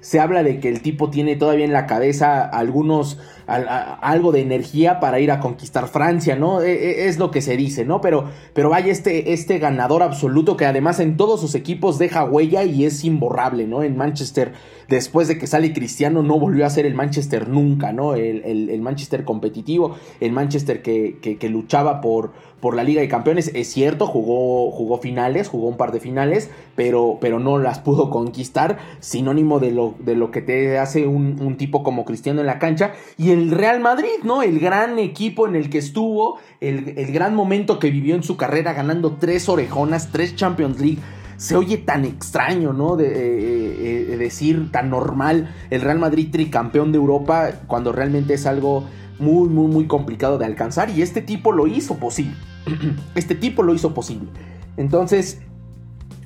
se 0.00 0.20
habla 0.20 0.42
de 0.42 0.60
que 0.60 0.68
el 0.68 0.82
tipo 0.82 1.10
tiene 1.10 1.36
todavía 1.36 1.64
en 1.64 1.72
la 1.72 1.86
cabeza 1.86 2.42
algunos 2.42 3.18
algo 3.46 4.32
de 4.32 4.40
energía 4.40 5.00
para 5.00 5.20
ir 5.20 5.30
a 5.30 5.40
conquistar 5.40 5.88
Francia, 5.88 6.36
¿no? 6.36 6.62
E, 6.62 6.72
e, 6.72 7.08
es 7.08 7.18
lo 7.18 7.30
que 7.30 7.42
se 7.42 7.56
dice, 7.56 7.84
¿no? 7.84 8.00
Pero, 8.00 8.24
pero 8.54 8.70
vaya 8.70 8.92
este, 8.92 9.32
este 9.32 9.58
ganador 9.58 10.02
absoluto 10.02 10.56
que 10.56 10.66
además 10.66 11.00
en 11.00 11.16
todos 11.16 11.40
sus 11.40 11.54
equipos 11.54 11.98
deja 11.98 12.24
huella 12.24 12.64
y 12.64 12.84
es 12.84 13.04
imborrable, 13.04 13.66
¿no? 13.66 13.82
En 13.82 13.96
Manchester, 13.96 14.52
después 14.88 15.28
de 15.28 15.38
que 15.38 15.46
sale 15.46 15.72
Cristiano, 15.72 16.22
no 16.22 16.38
volvió 16.38 16.66
a 16.66 16.70
ser 16.70 16.86
el 16.86 16.94
Manchester 16.94 17.48
nunca, 17.48 17.92
¿no? 17.92 18.14
El, 18.14 18.80
Manchester 18.82 19.24
competitivo, 19.24 19.96
el 20.20 20.32
Manchester 20.32 20.82
que, 20.82 21.18
que 21.20 21.48
luchaba 21.48 22.00
por 22.00 22.32
por 22.62 22.76
la 22.76 22.84
Liga 22.84 23.00
de 23.00 23.08
Campeones. 23.08 23.50
Es 23.54 23.72
cierto, 23.72 24.06
jugó, 24.06 24.70
jugó 24.70 24.98
finales, 24.98 25.48
jugó 25.48 25.66
un 25.66 25.76
par 25.76 25.90
de 25.90 25.98
finales, 25.98 26.48
pero, 26.76 27.18
pero 27.20 27.40
no 27.40 27.58
las 27.58 27.80
pudo 27.80 28.08
conquistar. 28.08 28.78
Sinónimo 29.00 29.58
de 29.58 29.72
lo, 29.72 29.96
de 29.98 30.14
lo 30.14 30.30
que 30.30 30.42
te 30.42 30.78
hace 30.78 31.08
un, 31.08 31.56
tipo 31.56 31.82
como 31.82 32.04
Cristiano 32.04 32.40
en 32.40 32.46
la 32.46 32.60
cancha. 32.60 32.92
El 33.32 33.50
Real 33.50 33.80
Madrid, 33.80 34.22
¿no? 34.24 34.42
El 34.42 34.60
gran 34.60 34.98
equipo 34.98 35.46
en 35.46 35.56
el 35.56 35.70
que 35.70 35.78
estuvo, 35.78 36.38
el, 36.60 36.94
gran 37.12 37.34
momento 37.34 37.78
que 37.78 37.90
vivió 37.90 38.14
en 38.14 38.22
su 38.22 38.36
carrera, 38.36 38.72
ganando 38.72 39.16
tres 39.18 39.48
orejonas, 39.48 40.10
tres 40.12 40.36
Champions 40.36 40.80
League 40.80 40.98
se 41.36 41.56
oye 41.56 41.78
tan 41.78 42.04
extraño, 42.04 42.72
¿no? 42.72 42.96
De, 42.96 43.06
eh, 43.08 44.12
eh, 44.12 44.16
decir 44.16 44.70
tan 44.70 44.90
normal 44.90 45.52
el 45.70 45.80
Real 45.80 45.98
Madrid 45.98 46.28
tricampeón 46.30 46.92
de 46.92 46.98
Europa 46.98 47.50
cuando 47.66 47.90
realmente 47.90 48.34
es 48.34 48.46
algo 48.46 48.84
muy, 49.18 49.48
muy, 49.48 49.66
muy 49.66 49.86
complicado 49.86 50.38
de 50.38 50.44
alcanzar 50.44 50.90
y 50.90 51.02
este 51.02 51.20
tipo 51.20 51.50
lo 51.52 51.66
hizo 51.66 51.96
posible. 51.96 52.36
este 53.14 53.34
tipo 53.34 53.62
lo 53.62 53.74
hizo 53.74 53.92
posible. 53.92 54.28
Entonces, 54.76 55.40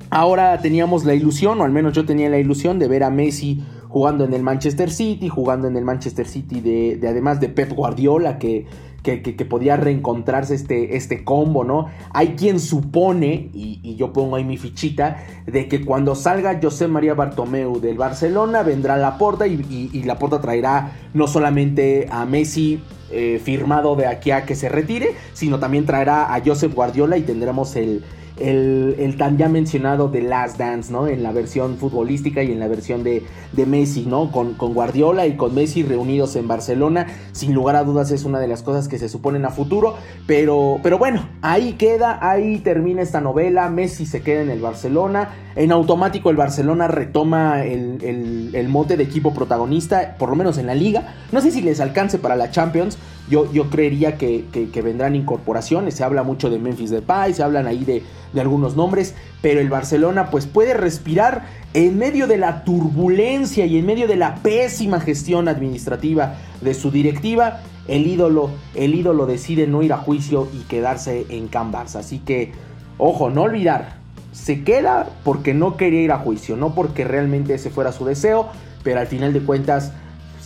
ahora 0.09 0.59
teníamos 0.59 1.05
la 1.05 1.13
ilusión, 1.13 1.59
o 1.61 1.63
al 1.63 1.71
menos 1.71 1.93
yo 1.93 2.05
tenía 2.05 2.29
la 2.29 2.37
ilusión 2.37 2.79
de 2.79 2.87
ver 2.87 3.03
a 3.03 3.09
Messi 3.09 3.63
jugando 3.89 4.23
en 4.25 4.33
el 4.33 4.43
Manchester 4.43 4.91
City, 4.91 5.29
jugando 5.29 5.67
en 5.67 5.77
el 5.77 5.85
Manchester 5.85 6.27
City 6.27 6.61
de, 6.61 6.99
además 7.07 7.39
de 7.39 7.49
Pep 7.49 7.73
Guardiola, 7.73 8.37
que, 8.39 8.65
que, 9.03 9.45
podía 9.45 9.77
reencontrarse 9.77 10.53
este, 10.53 10.97
este 10.97 11.23
combo, 11.23 11.63
¿no? 11.63 11.87
Hay 12.13 12.35
quien 12.35 12.59
supone, 12.59 13.49
y, 13.53 13.95
yo 13.95 14.11
pongo 14.11 14.35
ahí 14.35 14.43
mi 14.43 14.57
fichita, 14.57 15.23
de 15.45 15.67
que 15.67 15.85
cuando 15.85 16.13
salga 16.15 16.59
José 16.61 16.87
María 16.87 17.13
Bartomeu 17.13 17.79
del 17.79 17.97
Barcelona, 17.97 18.63
vendrá 18.63 18.97
Laporta 18.97 19.47
y, 19.47 19.53
y, 19.69 19.89
y 19.93 20.03
Laporta 20.03 20.41
traerá 20.41 20.91
no 21.13 21.27
solamente 21.27 22.07
a 22.11 22.25
Messi 22.25 22.81
eh, 23.09 23.39
firmado 23.41 23.95
de 23.95 24.05
aquí 24.05 24.31
a 24.31 24.45
que 24.45 24.53
se 24.53 24.67
retire, 24.67 25.15
sino 25.31 25.59
también 25.59 25.85
traerá 25.85 26.33
a 26.33 26.41
Joseph 26.45 26.73
Guardiola 26.73 27.17
y 27.17 27.21
tendremos 27.21 27.77
el, 27.77 28.03
el, 28.39 29.15
tan 29.17 29.37
ya 29.37 29.49
mencionado 29.49 30.09
The 30.09 30.21
Last 30.21 30.57
Dance, 30.57 30.91
¿no? 30.91 31.07
En 31.07 31.23
la 31.23 31.31
versión 31.31 31.77
futbolística 31.77 32.43
y 32.43 32.51
en 32.51 32.59
la 32.59 32.67
versión 32.67 33.03
de, 33.03 33.23
de 33.51 33.65
Messi, 33.65 34.05
¿no? 34.05 34.31
Con, 34.31 34.53
con, 34.53 34.73
Guardiola 34.73 35.27
y 35.27 35.35
con 35.35 35.55
Messi 35.55 35.83
reunidos 35.83 36.35
en 36.35 36.47
Barcelona. 36.47 37.07
Sin 37.31 37.53
lugar 37.53 37.75
a 37.75 37.83
dudas 37.83 38.11
es 38.11 38.25
una 38.25 38.39
de 38.39 38.47
las 38.47 38.63
cosas 38.63 38.87
que 38.87 38.99
se 38.99 39.09
suponen 39.09 39.45
a 39.45 39.49
futuro. 39.49 39.95
Pero, 40.25 40.79
pero 40.83 40.97
bueno, 40.97 41.27
ahí 41.41 41.73
queda, 41.73 42.19
ahí 42.21 42.59
termina 42.59 43.01
esta 43.01 43.21
novela. 43.21 43.69
Messi 43.69 44.05
se 44.05 44.21
queda 44.21 44.41
en 44.41 44.49
el 44.49 44.61
Barcelona. 44.61 45.29
En 45.57 45.71
automático 45.71 46.29
el 46.29 46.35
Barcelona 46.35 46.87
retoma 46.87 47.63
el, 47.63 48.67
mote 48.69 48.95
de 48.95 49.03
equipo 49.03 49.33
protagonista, 49.33 50.15
por 50.19 50.29
lo 50.29 50.35
menos 50.35 50.59
en 50.59 50.67
la 50.67 50.75
liga. 50.75 51.15
No 51.31 51.41
sé 51.41 51.49
si 51.49 51.63
les 51.63 51.79
alcance 51.79 52.19
para 52.19 52.35
la 52.35 52.51
Champions. 52.51 52.99
Yo, 53.27 53.51
yo 53.51 53.67
creería 53.71 54.17
que, 54.17 54.45
vendrán 54.83 55.15
incorporaciones. 55.15 55.95
Se 55.95 56.03
habla 56.03 56.21
mucho 56.21 56.51
de 56.51 56.59
Memphis 56.59 56.91
Depay, 56.91 57.33
se 57.33 57.41
hablan 57.41 57.65
ahí 57.65 57.83
de, 57.83 58.03
de 58.33 58.41
algunos 58.41 58.75
nombres. 58.75 59.15
Pero 59.41 59.59
el 59.59 59.67
Barcelona 59.67 60.29
pues 60.29 60.45
puede 60.45 60.75
respirar 60.75 61.47
en 61.73 61.97
medio 61.97 62.27
de 62.27 62.37
la 62.37 62.63
turbulencia 62.63 63.65
y 63.65 63.79
en 63.79 63.85
medio 63.87 64.07
de 64.07 64.15
la 64.15 64.35
pésima 64.35 64.99
gestión 64.99 65.47
administrativa 65.47 66.35
de 66.61 66.75
su 66.75 66.91
directiva. 66.91 67.61
El 67.87 68.05
ídolo, 68.05 68.51
el 68.75 68.93
ídolo 68.93 69.25
decide 69.25 69.65
no 69.65 69.81
ir 69.81 69.91
a 69.91 69.97
juicio 69.97 70.47
y 70.53 70.65
quedarse 70.67 71.25
en 71.29 71.47
Can. 71.47 71.73
Así 71.75 72.19
que, 72.19 72.51
ojo, 72.99 73.31
no 73.31 73.41
olvidar, 73.41 73.96
se 74.37 74.63
queda 74.63 75.09
porque 75.23 75.53
no 75.53 75.77
quería 75.77 76.01
ir 76.01 76.11
a 76.11 76.19
juicio, 76.19 76.55
no 76.55 76.75
porque 76.75 77.03
realmente 77.03 77.55
ese 77.55 77.71
fuera 77.71 77.91
su 77.91 78.05
deseo, 78.05 78.49
pero 78.83 78.99
al 78.99 79.07
final 79.07 79.33
de 79.33 79.41
cuentas, 79.41 79.91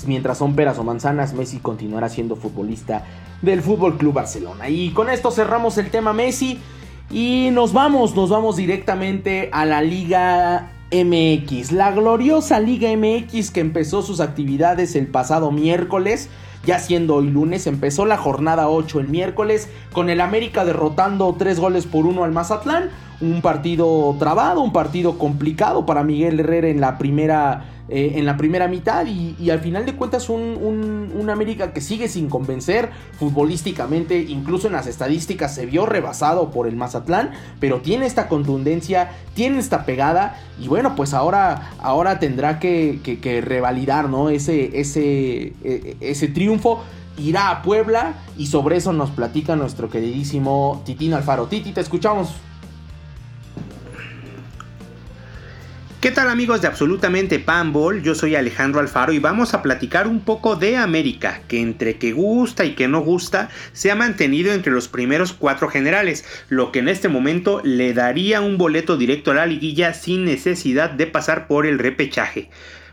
mientras 0.07 0.37
son 0.37 0.55
peras 0.55 0.79
o 0.79 0.83
manzanas, 0.83 1.33
Messi 1.33 1.59
continuará 1.59 2.07
siendo 2.07 2.37
futbolista 2.37 3.03
del 3.41 3.61
Fútbol 3.61 3.97
Club 3.97 4.13
Barcelona. 4.13 4.69
Y 4.69 4.91
con 4.91 5.09
esto 5.09 5.29
cerramos 5.29 5.77
el 5.77 5.91
tema 5.91 6.13
Messi 6.13 6.59
y 7.09 7.49
nos 7.51 7.73
vamos, 7.73 8.15
nos 8.15 8.29
vamos 8.29 8.55
directamente 8.55 9.49
a 9.51 9.65
la 9.65 9.81
Liga 9.81 10.71
MX, 10.91 11.73
la 11.73 11.91
gloriosa 11.91 12.61
Liga 12.61 12.89
MX 12.95 13.51
que 13.51 13.59
empezó 13.59 14.01
sus 14.01 14.21
actividades 14.21 14.95
el 14.95 15.07
pasado 15.07 15.51
miércoles 15.51 16.29
ya 16.65 16.79
siendo 16.79 17.15
hoy 17.15 17.29
lunes, 17.29 17.67
empezó 17.67 18.05
la 18.05 18.17
jornada 18.17 18.69
8 18.69 18.99
el 18.99 19.07
miércoles 19.07 19.69
con 19.93 20.09
el 20.09 20.21
América 20.21 20.65
derrotando 20.65 21.35
3 21.37 21.59
goles 21.59 21.85
por 21.85 22.05
1 22.05 22.23
al 22.23 22.31
Mazatlán. 22.31 22.89
Un 23.19 23.41
partido 23.41 24.15
trabado, 24.17 24.61
un 24.61 24.73
partido 24.73 25.17
complicado 25.17 25.85
para 25.85 26.03
Miguel 26.03 26.39
Herrera 26.39 26.69
en 26.69 26.81
la 26.81 26.97
primera 26.97 27.65
eh, 27.93 28.13
en 28.15 28.25
la 28.25 28.37
primera 28.37 28.69
mitad 28.69 29.05
y, 29.05 29.49
al 29.49 29.59
final 29.59 29.85
de 29.85 29.97
cuentas 29.97 30.29
un, 30.29 31.29
América 31.29 31.73
que 31.73 31.81
sigue 31.81 32.07
sin 32.07 32.29
convencer 32.29 32.89
futbolísticamente, 33.19 34.17
incluso 34.17 34.67
en 34.67 34.73
las 34.73 34.87
estadísticas 34.87 35.55
se 35.55 35.65
vio 35.65 35.85
rebasado 35.85 36.51
por 36.51 36.67
el 36.67 36.77
Mazatlán, 36.77 37.31
pero 37.59 37.81
tiene 37.81 38.05
esta 38.05 38.29
contundencia, 38.29 39.11
tiene 39.33 39.59
esta 39.59 39.85
pegada 39.85 40.37
y 40.57 40.67
bueno, 40.67 40.95
pues 40.95 41.13
ahora, 41.13 41.71
ahora 41.79 42.19
tendrá 42.19 42.59
que, 42.59 42.99
revalidar 43.45 44.07
¿no? 44.07 44.29
ese, 44.29 44.79
ese, 44.79 45.53
e, 45.63 45.97
ese 45.99 46.27
triunfo 46.29 46.83
irá 47.17 47.49
a 47.49 47.61
Puebla 47.61 48.13
y 48.37 48.47
sobre 48.47 48.77
eso 48.77 48.93
nos 48.93 49.09
platica 49.09 49.57
nuestro 49.57 49.89
queridísimo 49.89 50.81
Titín 50.85 51.13
Alfaro. 51.13 51.47
Titi, 51.47 51.73
te 51.73 51.81
escuchamos. 51.81 52.35
¿Qué 56.01 56.09
tal 56.09 56.29
amigos 56.29 56.63
de 56.63 56.67
Absolutamente 56.67 57.37
Panball? 57.37 58.01
Yo 58.01 58.15
soy 58.15 58.33
Alejandro 58.33 58.79
Alfaro 58.79 59.13
y 59.13 59.19
vamos 59.19 59.53
a 59.53 59.61
platicar 59.61 60.07
un 60.07 60.21
poco 60.21 60.55
de 60.55 60.75
América, 60.75 61.41
que 61.47 61.61
entre 61.61 61.99
que 61.99 62.11
gusta 62.11 62.65
y 62.65 62.73
que 62.73 62.87
no 62.87 63.01
gusta 63.01 63.49
se 63.73 63.91
ha 63.91 63.95
mantenido 63.95 64.51
entre 64.51 64.73
los 64.73 64.87
primeros 64.87 65.31
cuatro 65.31 65.69
generales, 65.69 66.25
lo 66.49 66.71
que 66.71 66.79
en 66.79 66.87
este 66.87 67.07
momento 67.07 67.61
le 67.63 67.93
daría 67.93 68.41
un 68.41 68.57
boleto 68.57 68.97
directo 68.97 69.29
a 69.29 69.35
la 69.35 69.45
liguilla 69.45 69.93
sin 69.93 70.25
necesidad 70.25 70.89
de 70.89 71.05
pasar 71.05 71.45
por 71.45 71.67
el 71.67 71.77
repechaje. 71.77 72.49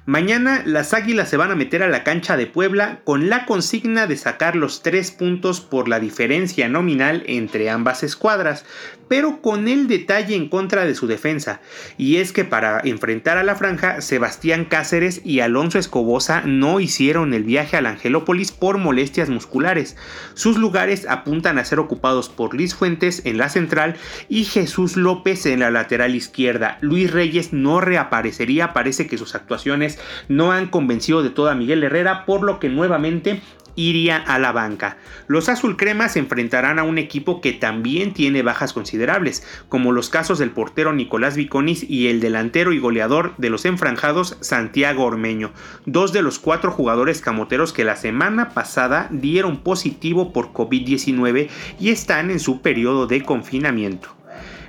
Mañana 0.09 0.63
las 0.65 0.95
Águilas 0.95 1.29
se 1.29 1.37
van 1.37 1.51
a 1.51 1.55
meter 1.55 1.83
a 1.83 1.89
la 1.89 2.03
cancha 2.03 2.39
de 2.39 2.47
Puebla 2.47 3.03
con 3.05 3.29
la 3.29 3.45
consigna 3.45 4.07
de 4.07 4.17
sacar 4.17 4.57
los 4.57 4.81
tres 4.81 5.11
puntos 5.11 5.61
por 5.61 5.87
la 5.87 6.01
diferencia 6.01 6.67
nominal 6.67 7.25
entre 7.27 7.69
ambas 7.69 8.03
escuadras, 8.03 8.65
pero 9.09 9.43
con 9.43 9.69
el 9.69 9.87
detalle 9.87 10.35
en 10.35 10.49
contra 10.49 10.87
de 10.87 10.95
su 10.95 11.07
defensa, 11.07 11.61
y 11.99 12.17
es 12.17 12.33
que 12.33 12.47
para 12.47 12.81
enfrentar 12.85 13.37
a 13.37 13.43
la 13.43 13.55
franja, 13.55 14.01
Sebastián 14.01 14.65
Cáceres 14.65 15.21
y 15.25 15.41
Alonso 15.41 15.79
Escobosa 15.79 16.43
no 16.43 16.81
hicieron 16.81 17.35
el 17.35 17.45
viaje 17.45 17.77
al 17.77 17.85
Angelópolis 17.85 18.51
por 18.51 18.79
molestias 18.79 19.29
musculares. 19.29 19.97
Sus 20.33 20.57
lugares 20.57 21.07
apuntan 21.07 21.59
a 21.59 21.65
ser 21.67 21.81
ocupados 21.81 22.31
por 22.31 22.55
Luis 22.55 22.75
Fuentes 22.75 23.23
en 23.27 23.37
la 23.37 23.51
central 23.51 23.97
y 24.31 24.45
Jesús 24.45 24.97
López 24.97 25.45
en 25.45 25.61
la 25.61 25.71
lateral 25.71 26.15
izquierda. 26.15 26.79
Luis 26.81 27.11
Reyes 27.11 27.53
no 27.53 27.83
reaparecería, 27.83 28.73
parece 28.73 29.07
que 29.07 29.19
sus 29.19 29.35
actuaciones 29.35 29.98
no 30.29 30.53
han 30.53 30.69
convencido 30.69 31.23
de 31.23 31.31
todo 31.31 31.51
a 31.51 31.55
Miguel 31.55 31.85
Herrera, 31.85 32.25
por 32.25 32.43
lo 32.43 32.59
que 32.59 32.69
nuevamente 32.69 33.41
iría 33.79 34.17
a 34.17 34.39
la 34.41 34.51
banca. 34.51 34.97
Los 35.29 35.49
azulcremas 35.49 36.15
se 36.15 36.19
enfrentarán 36.19 36.81
a 36.81 36.83
un 36.83 36.99
equipo 36.99 37.41
que 37.41 37.53
también 37.53 38.13
tiene 38.13 38.43
bajas 38.43 38.73
considerables, 38.73 39.45
como 39.69 39.93
los 39.93 40.11
casos 40.11 40.41
del 40.41 40.51
portero 40.51 40.93
Nicolás 40.93 41.37
Viconis 41.37 41.89
y 41.89 42.09
el 42.09 42.21
delantero 42.21 42.73
y 42.73 42.81
goleador 42.81 43.35
de 43.39 43.51
los 43.51 43.65
enfranjados 43.65 44.37
Santiago 44.41 45.05
Ormeño, 45.05 45.53
dos 45.87 46.13
de 46.13 46.23
los 46.23 46.41
cuatro 46.41 46.73
jugadores 46.73 47.21
camoteros 47.21 47.73
que 47.73 47.85
la 47.85 47.95
semana 47.95 48.51
pasada 48.51 49.07
dieron 49.13 49.59
positivo 49.59 50.33
por 50.33 50.53
COVID-19 50.53 51.49
y 51.79 51.91
están 51.91 52.33
en 52.33 52.41
su 52.41 52.61
periodo 52.61 53.07
de 53.07 53.23
confinamiento. 53.23 54.18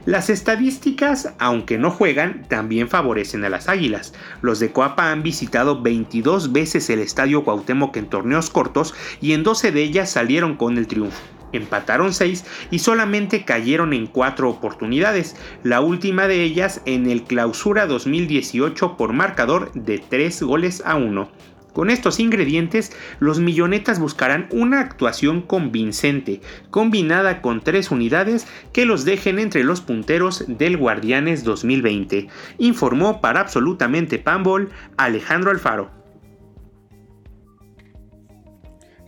Las 0.09 0.31
estadísticas, 0.31 1.35
aunque 1.37 1.77
no 1.77 1.91
juegan, 1.91 2.43
también 2.49 2.89
favorecen 2.89 3.45
a 3.45 3.49
las 3.49 3.69
Águilas. 3.69 4.11
Los 4.41 4.59
de 4.59 4.71
Coapa 4.71 5.11
han 5.11 5.21
visitado 5.21 5.83
22 5.83 6.51
veces 6.51 6.89
el 6.89 6.97
Estadio 6.97 7.43
Cuauhtémoc 7.43 7.95
en 7.95 8.09
torneos 8.09 8.49
cortos 8.49 8.95
y 9.21 9.33
en 9.33 9.43
12 9.43 9.71
de 9.71 9.83
ellas 9.83 10.09
salieron 10.09 10.55
con 10.55 10.79
el 10.79 10.87
triunfo. 10.87 11.21
Empataron 11.51 12.11
6 12.11 12.43
y 12.71 12.79
solamente 12.79 13.45
cayeron 13.45 13.93
en 13.93 14.07
4 14.07 14.49
oportunidades, 14.49 15.35
la 15.61 15.79
última 15.79 16.27
de 16.27 16.41
ellas 16.41 16.81
en 16.87 17.07
el 17.07 17.21
Clausura 17.25 17.85
2018 17.85 18.97
por 18.97 19.13
marcador 19.13 19.71
de 19.73 19.99
3 19.99 20.41
goles 20.41 20.81
a 20.87 20.95
1. 20.95 21.29
Con 21.79 21.89
estos 21.89 22.19
ingredientes, 22.19 22.91
los 23.21 23.39
millonetas 23.39 24.01
buscarán 24.01 24.49
una 24.51 24.81
actuación 24.81 25.41
convincente, 25.41 26.41
combinada 26.71 27.41
con 27.41 27.61
tres 27.61 27.89
unidades 27.89 28.45
que 28.73 28.83
los 28.83 29.05
dejen 29.05 29.39
entre 29.39 29.63
los 29.63 29.79
punteros 29.79 30.43
del 30.49 30.75
Guardianes 30.75 31.45
2020, 31.45 32.27
informó 32.57 33.21
para 33.21 33.39
absolutamente 33.39 34.19
Pambol 34.19 34.71
Alejandro 34.97 35.51
Alfaro. 35.51 35.98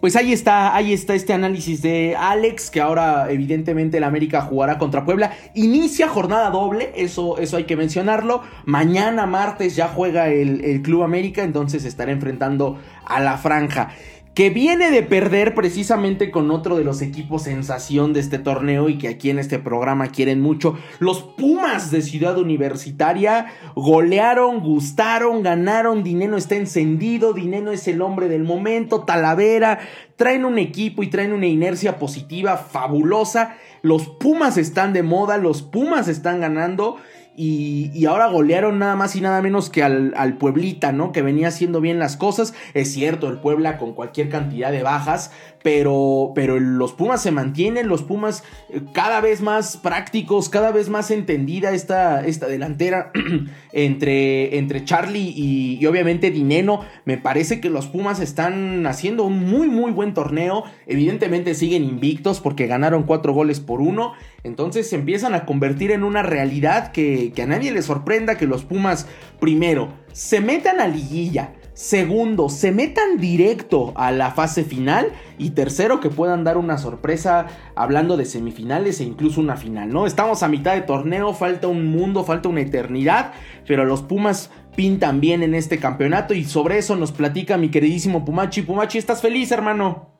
Pues 0.01 0.15
ahí 0.15 0.33
está, 0.33 0.75
ahí 0.75 0.93
está 0.93 1.13
este 1.13 1.31
análisis 1.31 1.83
de 1.83 2.15
Alex, 2.17 2.71
que 2.71 2.81
ahora 2.81 3.31
evidentemente 3.31 3.97
el 3.97 4.03
América 4.03 4.41
jugará 4.41 4.79
contra 4.79 5.05
Puebla. 5.05 5.31
Inicia 5.53 6.07
jornada 6.07 6.49
doble, 6.49 6.91
eso, 6.95 7.37
eso 7.37 7.55
hay 7.55 7.65
que 7.65 7.77
mencionarlo. 7.77 8.41
Mañana 8.65 9.27
martes 9.27 9.75
ya 9.75 9.87
juega 9.87 10.29
el, 10.29 10.65
el 10.65 10.81
Club 10.81 11.03
América, 11.03 11.43
entonces 11.43 11.85
estará 11.85 12.11
enfrentando 12.11 12.79
a 13.05 13.19
la 13.19 13.37
franja 13.37 13.91
que 14.33 14.49
viene 14.49 14.91
de 14.91 15.03
perder 15.03 15.53
precisamente 15.53 16.31
con 16.31 16.51
otro 16.51 16.77
de 16.77 16.85
los 16.85 17.01
equipos 17.01 17.43
sensación 17.43 18.13
de 18.13 18.21
este 18.21 18.39
torneo 18.39 18.87
y 18.87 18.97
que 18.97 19.09
aquí 19.09 19.29
en 19.29 19.39
este 19.39 19.59
programa 19.59 20.07
quieren 20.07 20.39
mucho. 20.39 20.77
Los 20.99 21.21
Pumas 21.21 21.91
de 21.91 22.01
Ciudad 22.01 22.37
Universitaria 22.37 23.47
golearon, 23.75 24.61
gustaron, 24.61 25.43
ganaron, 25.43 26.03
Dinero 26.03 26.37
está 26.37 26.55
encendido, 26.55 27.33
Dinero 27.33 27.71
es 27.71 27.87
el 27.87 28.01
hombre 28.01 28.29
del 28.29 28.43
momento, 28.43 29.01
Talavera, 29.01 29.79
traen 30.15 30.45
un 30.45 30.57
equipo 30.57 31.03
y 31.03 31.07
traen 31.07 31.33
una 31.33 31.47
inercia 31.47 31.99
positiva 31.99 32.55
fabulosa. 32.55 33.57
Los 33.81 34.07
Pumas 34.07 34.57
están 34.57 34.93
de 34.93 35.03
moda, 35.03 35.37
los 35.37 35.61
Pumas 35.61 36.07
están 36.07 36.39
ganando 36.39 36.97
y, 37.35 38.05
ahora 38.05 38.27
golearon 38.27 38.77
nada 38.77 38.95
más 38.95 39.15
y 39.15 39.21
nada 39.21 39.41
menos 39.41 39.69
que 39.69 39.83
al, 39.83 40.13
al, 40.17 40.37
Pueblita, 40.37 40.91
¿no? 40.91 41.11
Que 41.11 41.21
venía 41.21 41.47
haciendo 41.47 41.79
bien 41.79 41.97
las 41.97 42.17
cosas. 42.17 42.53
Es 42.73 42.91
cierto, 42.91 43.29
el 43.29 43.39
Puebla 43.39 43.77
con 43.77 43.93
cualquier 43.93 44.29
cantidad 44.29 44.71
de 44.71 44.83
bajas, 44.83 45.31
pero, 45.63 46.31
pero 46.33 46.59
los 46.59 46.93
Pumas 46.93 47.21
se 47.21 47.31
mantienen, 47.31 47.87
los 47.87 48.03
Pumas 48.03 48.43
eh, 48.69 48.81
cada 48.93 49.21
vez 49.21 49.41
más 49.41 49.77
prácticos, 49.77 50.49
cada 50.49 50.71
vez 50.71 50.89
más 50.89 51.11
entendida 51.11 51.71
esta, 51.71 52.25
esta 52.25 52.47
delantera 52.47 53.11
entre, 53.71 54.57
entre 54.57 54.83
Charlie 54.85 55.33
y, 55.35 55.77
y, 55.79 55.85
obviamente 55.85 56.31
Dineno. 56.31 56.81
Me 57.05 57.17
parece 57.17 57.61
que 57.61 57.69
los 57.69 57.87
Pumas 57.87 58.19
están 58.19 58.85
haciendo 58.87 59.23
un 59.23 59.45
muy, 59.45 59.67
muy 59.67 59.91
buen 59.91 60.13
torneo. 60.13 60.63
Evidentemente 60.87 61.53
siguen 61.53 61.83
invictos 61.83 62.39
porque 62.39 62.67
ganaron 62.67 63.03
cuatro 63.03 63.33
goles 63.33 63.59
por 63.59 63.81
uno. 63.81 64.13
Entonces 64.43 64.89
se 64.89 64.95
empiezan 64.95 65.35
a 65.35 65.45
convertir 65.45 65.91
en 65.91 66.03
una 66.03 66.23
realidad 66.23 66.91
que, 66.91 67.31
que 67.35 67.43
a 67.43 67.47
nadie 67.47 67.71
le 67.71 67.83
sorprenda 67.83 68.37
que 68.37 68.47
los 68.47 68.63
Pumas, 68.63 69.07
primero, 69.39 69.93
se 70.11 70.41
metan 70.41 70.79
a 70.79 70.87
liguilla 70.87 71.53
Segundo, 71.73 72.49
se 72.49 72.71
metan 72.71 73.17
directo 73.17 73.93
a 73.95 74.11
la 74.11 74.31
fase 74.31 74.63
final. 74.63 75.07
Y 75.37 75.51
tercero, 75.51 75.99
que 75.99 76.09
puedan 76.09 76.43
dar 76.43 76.57
una 76.57 76.77
sorpresa 76.77 77.47
hablando 77.75 78.17
de 78.17 78.25
semifinales 78.25 78.99
e 78.99 79.03
incluso 79.03 79.41
una 79.41 79.55
final, 79.57 79.89
¿no? 79.89 80.05
Estamos 80.05 80.43
a 80.43 80.47
mitad 80.47 80.73
de 80.73 80.81
torneo, 80.81 81.33
falta 81.33 81.67
un 81.67 81.87
mundo, 81.87 82.23
falta 82.23 82.49
una 82.49 82.61
eternidad. 82.61 83.33
Pero 83.65 83.85
los 83.85 84.01
Pumas 84.01 84.51
pintan 84.75 85.21
bien 85.21 85.43
en 85.43 85.55
este 85.55 85.79
campeonato. 85.79 86.33
Y 86.33 86.43
sobre 86.43 86.77
eso 86.77 86.95
nos 86.95 87.11
platica 87.11 87.57
mi 87.57 87.69
queridísimo 87.69 88.25
Pumachi. 88.25 88.61
Pumachi, 88.61 88.97
¿estás 88.97 89.21
feliz, 89.21 89.51
hermano? 89.51 90.11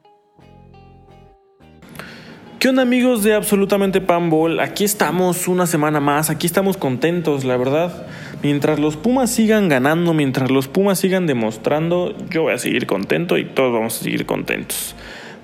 ¿Qué 2.62 2.70
onda 2.70 2.84
amigos 2.84 3.24
de 3.24 3.34
Absolutamente 3.34 4.02
Panball? 4.02 4.60
Aquí 4.60 4.84
estamos 4.84 5.48
una 5.48 5.66
semana 5.66 6.00
más, 6.00 6.30
aquí 6.30 6.46
estamos 6.46 6.78
contentos, 6.78 7.44
la 7.44 7.58
verdad. 7.58 8.06
Mientras 8.43 8.80
los 8.80 8.97
Pumas 8.97 9.30
sigan 9.30 9.69
ganando, 9.69 10.15
mientras 10.15 10.49
los 10.49 10.67
Pumas 10.67 10.97
sigan 10.97 11.27
demostrando, 11.27 12.15
yo 12.30 12.43
voy 12.43 12.54
a 12.54 12.58
seguir 12.58 12.88
contento 12.88 13.38
y 13.38 13.45
todos 13.45 13.71
vamos 13.71 13.99
a 13.99 14.04
seguir 14.04 14.25
contentos. 14.25 14.95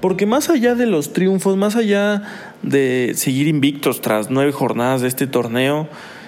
Porque 0.02 0.26
más 0.26 0.50
allá 0.50 0.74
de 0.74 0.88
los 0.88 1.14
triunfos, 1.14 1.58
más 1.58 1.76
allá 1.76 2.24
de 2.64 3.12
seguir 3.16 3.48
invictos 3.48 4.02
tras 4.02 4.32
nueve 4.32 4.52
jornadas 4.52 5.02
de 5.02 5.10
este 5.10 5.28
torneo, 5.28 5.88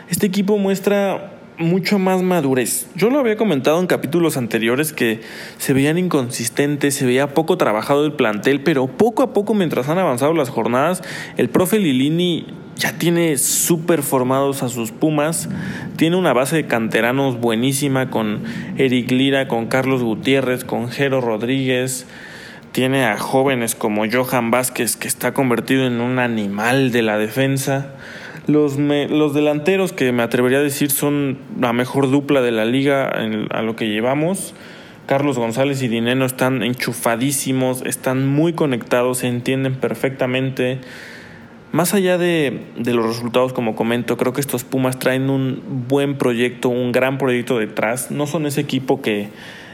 este 0.09 0.27
equipo 0.27 0.59
muestra 0.59 1.33
mucho 1.57 1.99
más 1.99 2.21
madurez. 2.21 2.87
Yo 2.95 3.09
lo 3.09 3.19
había 3.19 3.35
comentado 3.35 3.79
en 3.79 3.87
capítulos 3.87 4.37
anteriores 4.37 4.93
que 4.93 5.21
se 5.57 5.73
veían 5.73 5.97
inconsistentes, 5.97 6.95
se 6.95 7.05
veía 7.05 7.33
poco 7.33 7.57
trabajado 7.57 8.05
el 8.05 8.13
plantel, 8.13 8.61
pero 8.61 8.87
poco 8.87 9.23
a 9.23 9.33
poco 9.33 9.53
mientras 9.53 9.89
han 9.89 9.97
avanzado 9.97 10.33
las 10.33 10.49
jornadas, 10.49 11.01
el 11.37 11.49
profe 11.49 11.79
Lilini 11.79 12.45
ya 12.79 12.97
tiene 12.97 13.37
súper 13.37 14.03
formados 14.03 14.63
a 14.63 14.69
sus 14.69 14.91
Pumas, 14.91 15.49
tiene 15.97 16.15
una 16.15 16.31
base 16.31 16.55
de 16.55 16.65
canteranos 16.65 17.37
buenísima 17.37 18.09
con 18.09 18.43
Eric 18.77 19.11
Lira, 19.11 19.49
con 19.49 19.67
Carlos 19.67 20.01
Gutiérrez, 20.01 20.63
con 20.63 20.89
Jero 20.89 21.19
Rodríguez, 21.19 22.07
tiene 22.71 23.05
a 23.05 23.17
jóvenes 23.17 23.75
como 23.75 24.05
Johan 24.09 24.49
Vázquez 24.49 24.95
que 24.95 25.09
está 25.09 25.33
convertido 25.33 25.85
en 25.85 25.99
un 25.99 26.19
animal 26.19 26.91
de 26.91 27.01
la 27.01 27.17
defensa. 27.17 27.95
Los, 28.47 28.77
los 28.77 29.33
delanteros 29.33 29.91
que 29.91 30.11
me 30.13 30.23
atrevería 30.23 30.59
a 30.59 30.63
decir 30.63 30.89
son 30.89 31.37
la 31.59 31.73
mejor 31.73 32.09
dupla 32.09 32.41
de 32.41 32.51
la 32.51 32.63
liga 32.63 33.09
a 33.09 33.61
lo 33.61 33.75
que 33.75 33.89
llevamos. 33.89 34.53
Carlos 35.05 35.37
González 35.37 35.81
y 35.81 35.89
Dineno 35.89 36.25
están 36.25 36.63
enchufadísimos, 36.63 37.81
están 37.81 38.27
muy 38.27 38.53
conectados, 38.53 39.19
se 39.19 39.27
entienden 39.27 39.75
perfectamente. 39.75 40.79
Más 41.71 41.93
allá 41.93 42.17
de, 42.17 42.65
de, 42.77 42.93
los 42.93 43.05
resultados, 43.05 43.53
como 43.53 43.75
comento, 43.75 44.17
creo 44.17 44.33
que 44.33 44.41
estos 44.41 44.63
Pumas 44.63 44.97
traen 44.97 45.29
un 45.29 45.85
buen 45.87 46.17
proyecto, 46.17 46.69
un 46.69 46.91
gran 46.91 47.19
proyecto 47.19 47.59
detrás. 47.59 48.09
No 48.09 48.25
son 48.25 48.47
ese 48.47 48.61
equipo 48.61 49.01
que 49.01 49.29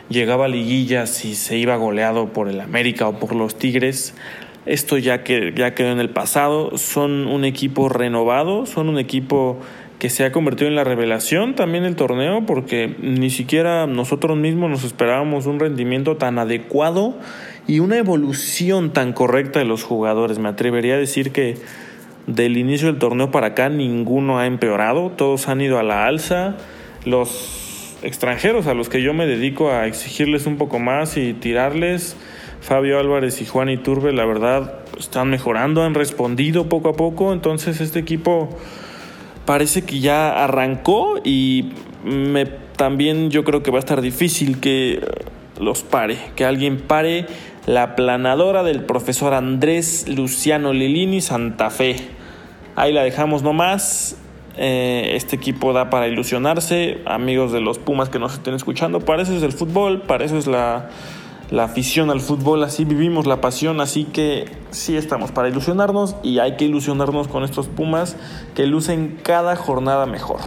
llegaba 0.10 0.45
a 0.45 0.47
liguillas 0.49 1.23
y 1.23 1.36
se 1.36 1.58
iba 1.58 1.75
goleado 1.77 2.34
por 2.34 2.49
el 2.49 2.60
América 2.60 3.08
o 3.08 3.17
por 3.17 3.34
los 3.34 3.58
Tigres. 3.58 4.13
Esto 4.65 4.97
ya, 4.97 5.23
que, 5.23 5.53
ya 5.55 5.73
quedó 5.73 5.91
en 5.91 5.99
el 5.99 6.10
pasado. 6.10 6.77
Son 6.77 7.27
un 7.27 7.45
equipo 7.45 7.88
renovado, 7.88 8.65
son 8.65 8.89
un 8.89 8.99
equipo 8.99 9.60
se 10.10 10.26
ha 10.26 10.32
convertido 10.32 10.68
en 10.68 10.76
la 10.76 10.84
revelación 10.84 11.56
también 11.56 11.84
del 11.84 11.96
torneo 11.96 12.46
porque 12.46 12.96
ni 13.00 13.30
siquiera 13.30 13.88
nosotros 13.88 14.38
mismos 14.38 14.70
nos 14.70 14.84
esperábamos 14.84 15.46
un 15.46 15.60
rendimiento 15.60 16.18
tan 16.18 16.39
adecuado 16.39 17.18
y 17.68 17.80
una 17.80 17.98
evolución 17.98 18.91
tan 18.91 19.13
correcta 19.13 19.60
de 19.60 19.65
los 19.65 19.84
jugadores. 19.84 20.39
Me 20.39 20.50
atrevería 20.50 20.96
a 20.96 20.98
decir 20.98 21.32
que 21.32 21.56
del 22.28 22.58
inicio 22.58 22.88
del 22.88 23.00
torneo 23.00 23.32
para 23.32 23.48
acá 23.48 23.70
ninguno 23.70 24.39
ha 24.39 24.48
empeorado, 24.48 25.12
todos 25.12 25.48
han 25.48 25.62
ido 25.62 25.80
a 25.80 25.84
la 25.84 26.06
alza. 26.06 26.58
Los 27.06 27.98
extranjeros 28.02 28.68
a 28.68 28.74
los 28.74 28.89
que 28.89 29.02
yo 29.02 29.13
me 29.13 29.26
dedico 29.26 29.72
a 29.72 29.88
exigirles 29.88 30.46
un 30.46 30.58
poco 30.58 30.80
más 30.80 31.18
y 31.18 31.34
tirarles 31.34 32.18
Fabio 32.65 33.00
Álvarez 33.00 33.41
y 33.41 33.46
Juan 33.46 33.70
Iturbe, 33.70 34.12
la 34.12 34.26
verdad, 34.26 34.80
están 34.98 35.30
mejorando, 35.30 35.84
han 35.84 35.94
respondido 35.94 36.68
poco 36.68 36.89
a 36.89 36.94
poco. 36.94 37.32
Entonces, 37.32 37.80
este 37.80 38.00
equipo 38.00 38.58
parece 39.45 39.84
que 39.84 39.99
ya 39.99 40.43
arrancó 40.43 41.19
y 41.23 41.71
también 42.75 43.29
yo 43.31 43.43
creo 43.43 43.63
que 43.63 43.71
va 43.71 43.77
a 43.77 43.79
estar 43.79 44.01
difícil 44.01 44.60
que 44.60 45.01
los 45.60 45.84
pare, 45.84 46.17
que 46.36 46.45
alguien 46.45 46.79
pare 46.79 47.25
la 47.65 47.95
planadora 47.95 48.63
del 48.63 48.84
profesor 48.84 49.34
Andrés 49.34 50.08
Luciano 50.08 50.73
Lilini 50.73 51.21
Santa 51.21 51.69
Fe. 51.69 51.95
Ahí 52.75 52.93
la 52.93 53.03
dejamos 53.03 53.41
nomás. 53.41 54.17
Eh, 54.58 55.12
este 55.15 55.36
equipo 55.36 55.73
da 55.73 55.89
para 55.89 56.08
ilusionarse. 56.08 56.99
Amigos 57.05 57.51
de 57.51 57.62
los 57.62 57.79
Pumas 57.79 58.10
que 58.10 58.19
nos 58.19 58.34
estén 58.34 58.53
escuchando, 58.53 58.99
para 58.99 59.23
eso 59.23 59.36
es 59.36 59.43
el 59.43 59.51
fútbol, 59.51 60.01
para 60.01 60.23
eso 60.25 60.38
es 60.38 60.47
la 60.47 60.89
la 61.51 61.65
afición 61.65 62.10
al 62.10 62.21
fútbol, 62.21 62.63
así 62.63 62.86
vivimos 62.86 63.27
la 63.27 63.41
pasión, 63.41 63.81
así 63.81 64.05
que 64.05 64.51
sí 64.71 64.97
estamos 64.97 65.31
para 65.31 65.49
ilusionarnos 65.49 66.15
y 66.23 66.39
hay 66.39 66.58
que 66.58 66.65
ilusionarnos 66.65 67.27
con 67.27 67.43
estos 67.43 67.67
Pumas 67.67 68.15
que 68.55 68.65
lucen 68.65 69.19
cada 69.23 69.55
jornada 69.55 70.05
mejor. 70.05 70.39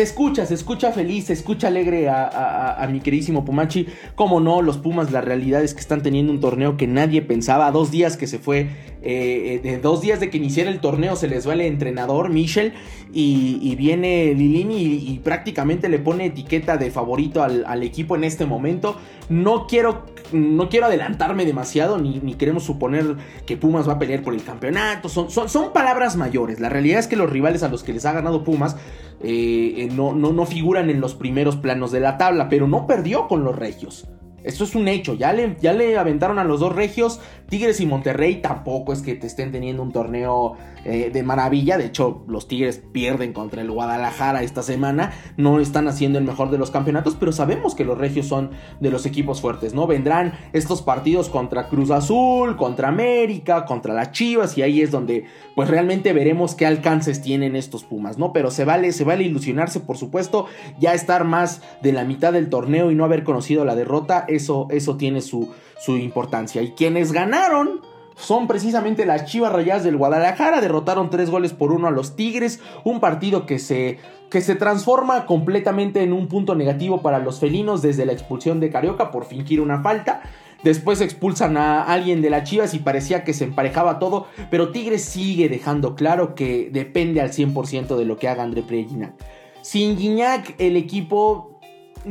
Se 0.00 0.04
escucha, 0.04 0.46
se 0.46 0.54
escucha 0.54 0.92
feliz, 0.92 1.26
se 1.26 1.34
escucha 1.34 1.68
alegre 1.68 2.08
a, 2.08 2.88
mi 2.90 3.00
queridísimo 3.00 3.44
Pumachi. 3.44 3.86
Como 4.14 4.40
no, 4.40 4.62
los 4.62 4.78
Pumas, 4.78 5.12
la 5.12 5.20
realidad 5.20 5.62
es 5.62 5.74
que 5.74 5.80
están 5.80 6.02
teniendo 6.02 6.32
un 6.32 6.40
torneo 6.40 6.78
que 6.78 6.86
nadie 6.86 7.20
pensaba. 7.20 7.70
Dos 7.70 7.90
días 7.90 8.16
que 8.16 8.26
se 8.26 8.38
fue, 8.38 8.70
eh, 9.02 9.60
de 9.62 9.76
dos 9.76 10.00
días 10.00 10.18
de 10.18 10.30
que 10.30 10.38
iniciara 10.38 10.70
el 10.70 10.80
torneo, 10.80 11.16
se 11.16 11.28
les 11.28 11.46
va 11.46 11.52
el 11.52 11.60
entrenador, 11.60 12.30
Michel, 12.30 12.72
y, 13.12 13.74
viene 13.76 14.32
Lilini 14.32 15.04
y, 15.06 15.20
prácticamente 15.22 15.90
le 15.90 15.98
pone 15.98 16.24
etiqueta 16.24 16.78
de 16.78 16.90
favorito 16.90 17.42
al, 17.42 17.82
equipo 17.82 18.16
en 18.16 18.24
este 18.24 18.46
momento. 18.46 18.96
No 19.28 19.66
quiero, 19.66 20.06
no 20.32 20.68
quiero 20.68 20.86
adelantarme 20.86 21.44
demasiado, 21.44 21.98
ni, 21.98 22.18
ni, 22.20 22.34
queremos 22.34 22.64
suponer 22.64 23.16
que 23.46 23.56
Pumas 23.56 23.88
va 23.88 23.94
a 23.94 23.98
pelear 23.98 24.22
por 24.22 24.34
el 24.34 24.42
campeonato. 24.42 25.08
Son, 25.08 25.30
son, 25.30 25.48
son 25.48 25.72
palabras 25.72 26.16
mayores. 26.16 26.60
La 26.60 26.68
realidad 26.68 27.00
es 27.00 27.06
que 27.06 27.16
los 27.16 27.30
rivales 27.30 27.62
a 27.62 27.68
los 27.68 27.82
que 27.82 27.92
les 27.92 28.06
ha 28.06 28.12
ganado 28.12 28.44
Pumas 28.44 28.76
eh, 29.22 29.88
no, 29.92 30.14
no, 30.14 30.32
no 30.32 30.46
figuran 30.46 30.90
en 30.90 31.00
los 31.00 31.14
primeros 31.14 31.56
planos 31.56 31.92
de 31.92 32.00
la 32.00 32.18
tabla, 32.18 32.48
pero 32.48 32.66
no 32.66 32.86
perdió 32.86 33.28
con 33.28 33.44
los 33.44 33.56
regios. 33.56 34.08
Esto 34.42 34.64
es 34.64 34.74
un 34.74 34.88
hecho, 34.88 35.14
ya 35.14 35.32
le, 35.34 35.56
ya 35.60 35.74
le 35.74 35.98
aventaron 35.98 36.38
a 36.38 36.44
los 36.44 36.60
dos 36.60 36.74
regios, 36.74 37.20
Tigres 37.50 37.80
y 37.80 37.86
Monterrey 37.86 38.36
tampoco 38.36 38.92
es 38.92 39.02
que 39.02 39.16
te 39.16 39.26
estén 39.26 39.50
teniendo 39.50 39.82
un 39.82 39.90
torneo 39.90 40.56
eh, 40.84 41.10
de 41.12 41.22
maravilla, 41.24 41.76
de 41.76 41.86
hecho 41.86 42.22
los 42.28 42.46
Tigres 42.46 42.80
pierden 42.92 43.32
contra 43.32 43.60
el 43.60 43.70
Guadalajara 43.70 44.44
esta 44.44 44.62
semana, 44.62 45.12
no 45.36 45.58
están 45.58 45.88
haciendo 45.88 46.18
el 46.18 46.24
mejor 46.24 46.50
de 46.50 46.58
los 46.58 46.70
campeonatos, 46.70 47.16
pero 47.18 47.32
sabemos 47.32 47.74
que 47.74 47.84
los 47.84 47.98
regios 47.98 48.26
son 48.26 48.52
de 48.78 48.90
los 48.90 49.04
equipos 49.04 49.40
fuertes, 49.40 49.74
¿no? 49.74 49.88
Vendrán 49.88 50.32
estos 50.52 50.80
partidos 50.80 51.28
contra 51.28 51.68
Cruz 51.68 51.90
Azul, 51.90 52.56
contra 52.56 52.86
América, 52.86 53.64
contra 53.64 53.94
las 53.94 54.12
Chivas 54.12 54.56
y 54.56 54.62
ahí 54.62 54.80
es 54.80 54.92
donde 54.92 55.24
pues 55.56 55.68
realmente 55.68 56.12
veremos 56.12 56.54
qué 56.54 56.66
alcances 56.66 57.20
tienen 57.20 57.56
estos 57.56 57.82
Pumas, 57.82 58.16
¿no? 58.16 58.32
Pero 58.32 58.52
se 58.52 58.64
vale, 58.64 58.92
se 58.92 59.02
vale 59.02 59.24
ilusionarse, 59.24 59.80
por 59.80 59.96
supuesto, 59.96 60.46
ya 60.78 60.94
estar 60.94 61.24
más 61.24 61.62
de 61.82 61.92
la 61.92 62.04
mitad 62.04 62.32
del 62.32 62.48
torneo 62.48 62.92
y 62.92 62.94
no 62.94 63.04
haber 63.04 63.24
conocido 63.24 63.64
la 63.64 63.74
derrota 63.74 64.24
eso, 64.28 64.68
eso 64.70 64.96
tiene 64.96 65.20
su, 65.20 65.50
su 65.80 65.96
importancia. 65.96 66.62
Y 66.62 66.72
quienes 66.72 67.12
ganaron 67.12 67.80
son 68.14 68.46
precisamente 68.46 69.06
las 69.06 69.24
Chivas 69.24 69.52
Rayadas 69.52 69.82
del 69.82 69.96
Guadalajara. 69.96 70.60
Derrotaron 70.60 71.10
tres 71.10 71.30
goles 71.30 71.52
por 71.52 71.72
uno 71.72 71.88
a 71.88 71.90
los 71.90 72.16
Tigres. 72.16 72.60
Un 72.84 73.00
partido 73.00 73.46
que 73.46 73.58
se, 73.58 73.98
que 74.30 74.42
se 74.42 74.54
transforma 74.54 75.26
completamente 75.26 76.02
en 76.02 76.12
un 76.12 76.28
punto 76.28 76.54
negativo 76.54 77.00
para 77.00 77.18
los 77.18 77.40
felinos 77.40 77.82
desde 77.82 78.06
la 78.06 78.12
expulsión 78.12 78.60
de 78.60 78.70
Carioca 78.70 79.10
por 79.10 79.24
fingir 79.24 79.60
una 79.60 79.82
falta. 79.82 80.22
Después 80.62 81.00
expulsan 81.00 81.56
a 81.56 81.82
alguien 81.82 82.20
de 82.20 82.28
las 82.28 82.44
Chivas 82.44 82.74
y 82.74 82.80
parecía 82.80 83.24
que 83.24 83.32
se 83.32 83.44
emparejaba 83.44 83.98
todo. 83.98 84.26
Pero 84.50 84.70
Tigres 84.70 85.02
sigue 85.02 85.48
dejando 85.48 85.94
claro 85.94 86.34
que 86.34 86.68
depende 86.70 87.22
al 87.22 87.30
100% 87.30 87.96
de 87.96 88.04
lo 88.04 88.18
que 88.18 88.28
haga 88.28 88.42
André 88.42 88.62
Pierre 88.62 89.14
Sin 89.62 89.96
Guiñac, 89.96 90.54
el 90.58 90.76
equipo 90.76 91.58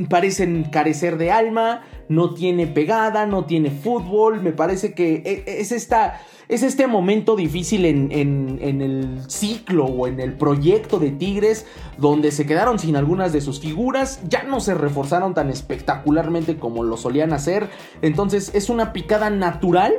parece 0.09 0.47
carecer 0.71 1.17
de 1.17 1.31
alma 1.31 1.83
no 2.09 2.33
tiene 2.33 2.67
pegada, 2.67 3.25
no 3.25 3.45
tiene 3.45 3.71
fútbol. 3.71 4.41
Me 4.41 4.51
parece 4.51 4.93
que 4.93 5.21
e, 5.25 5.61
es, 5.61 5.71
esta, 5.71 6.21
es 6.49 6.63
este 6.63 6.87
momento 6.87 7.35
difícil 7.35 7.85
en, 7.85 8.11
en, 8.11 8.81
el 8.81 9.21
ciclo 9.29 9.85
o 9.85 10.07
en 10.07 10.19
el 10.19 10.33
proyecto 10.33 10.99
de 10.99 11.11
Tigres, 11.11 11.65
donde 11.97 12.31
se 12.31 12.45
quedaron 12.45 12.79
sin 12.79 12.95
algunas 12.95 13.31
de 13.31 13.41
sus 13.41 13.59
figuras, 13.59 14.19
ya 14.27 14.43
no 14.43 14.59
se 14.59 14.73
reforzaron 14.73 15.33
tan 15.33 15.49
espectacularmente 15.49 16.57
como 16.57 16.83
lo 16.83 16.97
solían 16.97 17.31
hacer. 17.31 17.69
Entonces 18.01 18.51
es 18.53 18.69
una 18.69 18.91
picada 18.91 19.29
natural 19.29 19.93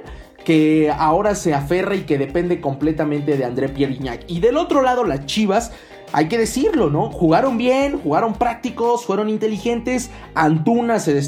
que 0.44 0.90
ahora 0.90 1.35
se 1.35 1.55
aferra 1.55 1.94
y 1.94 2.03
que 2.03 2.18
depende 2.18 2.61
completamente 2.61 3.37
de 3.37 3.44
André 3.44 3.68
Pierre 3.68 3.99
Y 4.27 4.40
del 4.40 4.57
otro 4.57 4.83
lado, 4.83 5.05
las 5.05 5.27
Chivas 5.27 5.73
hay 6.12 6.29
que 6.29 6.38
decirlo, 6.38 6.90
¿no? 6.90 7.11
Jugaron 7.11 7.59
bien, 7.59 8.01
jugaron 8.01 8.35
prácticos, 8.35 9.05
fueron 9.05 9.29
inteligentes. 9.29 10.11
Antuna 10.35 10.99
se, 10.99 11.20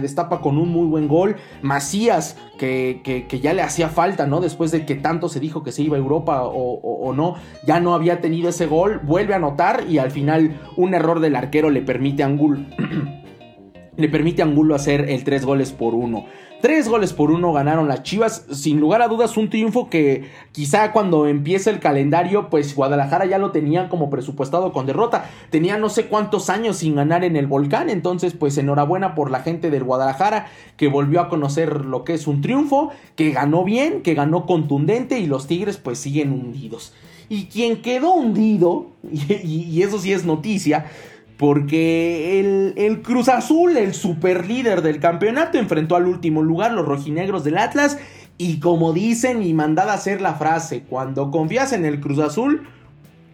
destapa 0.00 0.40
con 0.40 0.58
un 0.58 0.68
muy 0.68 0.86
buen 0.86 1.08
gol. 1.08 1.36
Macías, 1.62 2.36
que, 2.58 3.26
ya 3.42 3.52
le 3.52 3.62
hacía 3.62 3.88
falta, 3.88 4.26
¿no? 4.26 4.40
Después 4.40 4.70
de 4.70 4.84
que 4.84 4.94
tanto 4.94 5.28
se 5.28 5.40
dijo 5.40 5.62
que 5.62 5.72
se 5.72 5.82
iba 5.82 5.96
a 5.96 6.00
Europa 6.00 6.42
o, 6.44 7.12
no, 7.14 7.36
ya 7.66 7.80
no 7.80 7.94
había 7.94 8.20
tenido 8.20 8.50
ese 8.50 8.66
gol. 8.66 9.00
Vuelve 9.02 9.34
a 9.34 9.36
anotar 9.36 9.84
y 9.88 9.98
al 9.98 10.10
final 10.10 10.60
un 10.76 10.94
error 10.94 11.20
del 11.20 11.36
arquero 11.36 11.70
le 11.70 11.82
permite 11.82 12.22
a 12.22 12.26
Angul 12.26 12.66
le 13.96 14.08
permite 14.08 14.42
a 14.42 14.46
Angulo 14.46 14.74
hacer 14.74 15.08
el 15.10 15.24
3 15.24 15.44
goles 15.44 15.72
por 15.72 15.94
1. 15.94 16.24
3 16.62 16.88
goles 16.88 17.12
por 17.12 17.32
1 17.32 17.52
ganaron 17.52 17.88
las 17.88 18.04
Chivas, 18.04 18.46
sin 18.52 18.78
lugar 18.78 19.02
a 19.02 19.08
dudas 19.08 19.36
un 19.36 19.50
triunfo 19.50 19.90
que 19.90 20.30
quizá 20.52 20.92
cuando 20.92 21.26
empiece 21.26 21.70
el 21.70 21.80
calendario, 21.80 22.50
pues 22.50 22.76
Guadalajara 22.76 23.26
ya 23.26 23.38
lo 23.38 23.50
tenía 23.50 23.88
como 23.88 24.10
presupuestado 24.10 24.72
con 24.72 24.86
derrota. 24.86 25.28
Tenía 25.50 25.76
no 25.76 25.88
sé 25.88 26.06
cuántos 26.06 26.50
años 26.50 26.76
sin 26.76 26.94
ganar 26.94 27.24
en 27.24 27.34
el 27.34 27.48
volcán, 27.48 27.90
entonces 27.90 28.34
pues 28.34 28.56
enhorabuena 28.58 29.16
por 29.16 29.32
la 29.32 29.40
gente 29.40 29.70
del 29.70 29.82
Guadalajara 29.82 30.46
que 30.76 30.86
volvió 30.86 31.20
a 31.20 31.28
conocer 31.28 31.84
lo 31.84 32.04
que 32.04 32.14
es 32.14 32.28
un 32.28 32.42
triunfo, 32.42 32.90
que 33.16 33.32
ganó 33.32 33.64
bien, 33.64 34.02
que 34.02 34.14
ganó 34.14 34.46
contundente 34.46 35.18
y 35.18 35.26
los 35.26 35.48
Tigres 35.48 35.78
pues 35.78 35.98
siguen 35.98 36.30
hundidos. 36.30 36.94
Y 37.28 37.46
quien 37.46 37.82
quedó 37.82 38.14
hundido, 38.14 38.86
y, 39.10 39.82
eso 39.82 39.98
sí 39.98 40.12
es 40.12 40.24
noticia, 40.24 40.86
porque 41.42 42.38
el, 42.76 43.02
Cruz 43.02 43.28
Azul, 43.28 43.76
el 43.76 43.94
super 43.94 44.46
líder 44.46 44.80
del 44.80 45.00
campeonato, 45.00 45.58
enfrentó 45.58 45.96
al 45.96 46.06
último 46.06 46.40
lugar, 46.40 46.70
los 46.70 46.86
rojinegros 46.86 47.42
del 47.42 47.58
Atlas. 47.58 47.98
Y 48.38 48.60
como 48.60 48.92
dicen 48.92 49.42
y 49.42 49.52
mandada 49.52 49.90
a 49.90 49.96
hacer 49.96 50.20
la 50.20 50.34
frase, 50.34 50.84
cuando 50.88 51.32
confías 51.32 51.72
en 51.72 51.84
el 51.84 51.98
Cruz 51.98 52.20
Azul, 52.20 52.68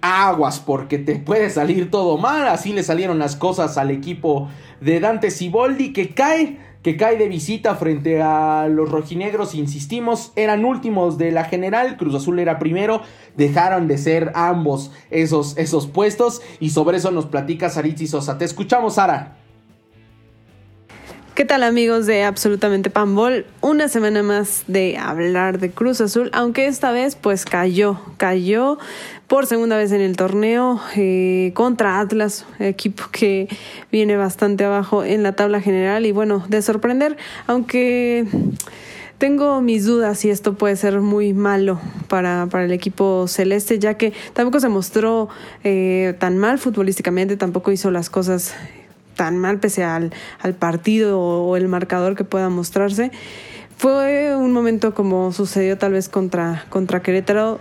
aguas 0.01 0.59
porque 0.59 0.97
te 0.97 1.17
puede 1.17 1.51
salir 1.51 1.91
todo 1.91 2.17
mal. 2.17 2.49
Así 2.49 2.73
le 2.73 2.83
salieron 2.83 3.19
las 3.19 3.37
cosas 3.37 3.77
al 3.77 3.91
equipo 3.91 4.49
de 4.81 5.01
Dante 5.01 5.31
Siboldi 5.31 5.93
que 5.93 6.15
cae 6.15 6.57
que 6.83 6.97
cae 6.97 7.17
de 7.17 7.29
visita 7.29 7.75
frente 7.75 8.23
a 8.23 8.69
los 8.69 8.91
rojinegros, 8.91 9.55
insistimos, 9.55 10.33
eran 10.37 10.65
últimos 10.65 11.19
de 11.19 11.33
la 11.33 11.45
general, 11.45 11.97
Cruz 11.97 12.15
Azul 12.15 12.39
era 12.39 12.59
primero, 12.59 13.03
dejaron 13.37 13.89
de 13.89 13.99
ser 13.99 14.33
ambos 14.35 14.93
esos, 15.11 15.57
esos 15.59 15.87
puestos 15.87 16.41
y 16.61 16.71
sobre 16.71 16.99
eso 16.99 17.11
nos 17.11 17.27
platica 17.27 17.71
Saritzi 17.71 18.07
Sosa. 18.07 18.39
Te 18.39 18.45
escuchamos, 18.45 18.95
Sara. 18.95 19.37
¿Qué 21.39 21.45
tal 21.45 21.63
amigos 21.63 22.07
de 22.07 22.25
Absolutamente 22.25 22.91
Panbol? 22.91 23.47
Una 23.61 23.87
semana 23.87 24.25
más 24.25 24.65
de 24.67 24.99
hablar 24.99 25.61
de 25.61 25.71
Cruz 25.71 26.01
Azul, 26.01 26.31
aunque 26.33 26.67
esta 26.67 26.91
vez 26.91 27.15
pues 27.15 27.45
cayó, 27.45 28.01
cayó 28.17 28.79
por 29.29 29.47
segunda 29.47 29.77
vez 29.77 29.93
en 29.93 30.01
el 30.01 30.17
torneo 30.17 30.81
eh, 30.97 31.53
contra 31.55 32.01
Atlas, 32.01 32.47
equipo 32.59 33.05
que 33.13 33.49
viene 33.93 34.17
bastante 34.17 34.65
abajo 34.65 35.05
en 35.05 35.23
la 35.23 35.33
tabla 35.33 35.61
general 35.61 36.07
y 36.07 36.13
bueno, 36.13 36.45
de 36.49 36.63
sorprender, 36.63 37.19
aunque 37.47 38.27
tengo 39.19 39.61
mis 39.61 39.85
dudas 39.85 40.19
si 40.19 40.31
esto 40.31 40.55
puede 40.55 40.77
ser 40.77 41.01
muy 41.01 41.35
malo 41.35 41.79
para, 42.09 42.47
para 42.51 42.65
el 42.65 42.73
equipo 42.73 43.29
celeste, 43.29 43.79
ya 43.79 43.95
que 43.95 44.15
tampoco 44.33 44.61
se 44.61 44.69
mostró 44.71 45.29
eh, 45.63 46.15
tan 46.19 46.39
mal 46.39 46.59
futbolísticamente, 46.59 47.37
tampoco 47.37 47.71
hizo 47.71 47.91
las 47.91 48.09
cosas 48.09 48.55
tan 49.15 49.37
mal 49.37 49.59
pese 49.59 49.85
al, 49.85 50.13
al 50.41 50.55
partido 50.55 51.21
o, 51.21 51.57
el 51.57 51.69
marcador 51.69 52.15
que 52.15 52.25
pueda 52.25 52.49
mostrarse. 52.49 53.11
Fue 53.77 54.35
un 54.35 54.53
momento 54.53 54.95
como 54.95 55.33
sucedió 55.33 55.77
tal 55.77 55.93
vez 55.93 56.09
contra, 56.09 56.65
contra 56.71 57.03
Querétaro, 57.03 57.61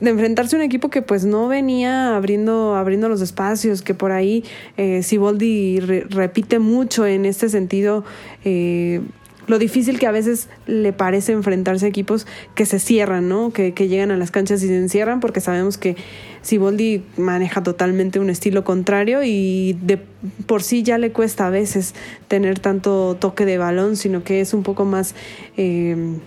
de 0.00 0.10
enfrentarse 0.10 0.56
a 0.56 0.58
un 0.58 0.64
equipo 0.64 0.90
que 0.90 1.02
pues 1.02 1.24
no 1.24 1.48
venía 1.48 2.16
abriendo, 2.16 2.74
abriendo 2.74 3.08
los 3.08 3.20
espacios, 3.20 3.82
que 3.82 3.94
por 3.94 4.12
ahí 4.12 4.44
eh, 4.76 5.02
Siboldi 5.02 5.80
repite 5.80 6.58
mucho 6.58 7.06
en 7.06 7.24
este 7.24 7.48
sentido. 7.48 8.04
Eh, 8.44 9.00
lo 9.46 9.58
difícil 9.58 9.98
que 9.98 10.06
a 10.06 10.12
veces 10.12 10.48
le 10.66 10.92
parece 10.92 11.32
enfrentarse 11.32 11.84
a 11.84 11.88
equipos 11.88 12.26
que 12.54 12.66
se 12.66 12.78
cierran, 12.78 13.28
¿no? 13.28 13.52
Que, 13.52 13.74
que 13.74 13.88
llegan 13.88 14.12
a 14.12 14.16
las 14.16 14.30
canchas 14.30 14.62
y 14.62 14.68
se 14.68 14.76
encierran, 14.76 15.18
porque 15.18 15.40
sabemos 15.40 15.76
que 15.76 15.96
Siboldi 16.42 17.02
maneja 17.16 17.62
totalmente 17.62 18.20
un 18.20 18.30
estilo 18.30 18.62
contrario 18.64 19.22
y 19.24 19.76
de 19.82 19.98
por 20.46 20.62
sí 20.62 20.82
ya 20.84 20.98
le 20.98 21.10
cuesta 21.10 21.48
a 21.48 21.50
veces 21.50 21.94
tener 22.28 22.60
tanto 22.60 23.16
toque 23.18 23.44
de 23.44 23.58
balón, 23.58 23.96
sino 23.96 24.22
que 24.22 24.40
es 24.40 24.54
un 24.54 24.62
poco 24.62 24.84
más. 24.84 25.14
Eh, 25.56 26.18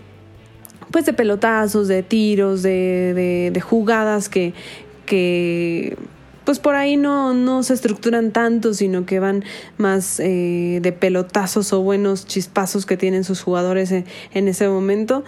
pues 0.93 1.07
de 1.07 1.13
pelotazos, 1.13 1.87
de 1.87 2.03
tiros, 2.03 2.61
de, 2.61 3.13
de, 3.15 3.49
de 3.51 3.61
jugadas 3.61 4.29
que, 4.29 4.53
que 5.07 5.97
pues 6.45 6.59
por 6.59 6.75
ahí 6.75 6.97
no, 6.97 7.33
no 7.33 7.63
se 7.63 7.73
estructuran 7.73 8.29
tanto, 8.31 8.75
sino 8.75 9.03
que 9.07 9.19
van 9.19 9.43
más 9.77 10.19
eh, 10.19 10.79
de 10.83 10.91
pelotazos 10.91 11.73
o 11.73 11.81
buenos 11.81 12.27
chispazos 12.27 12.85
que 12.85 12.95
tienen 12.95 13.23
sus 13.23 13.41
jugadores 13.41 13.91
en, 13.91 14.05
en 14.35 14.47
ese 14.47 14.69
momento 14.69 15.23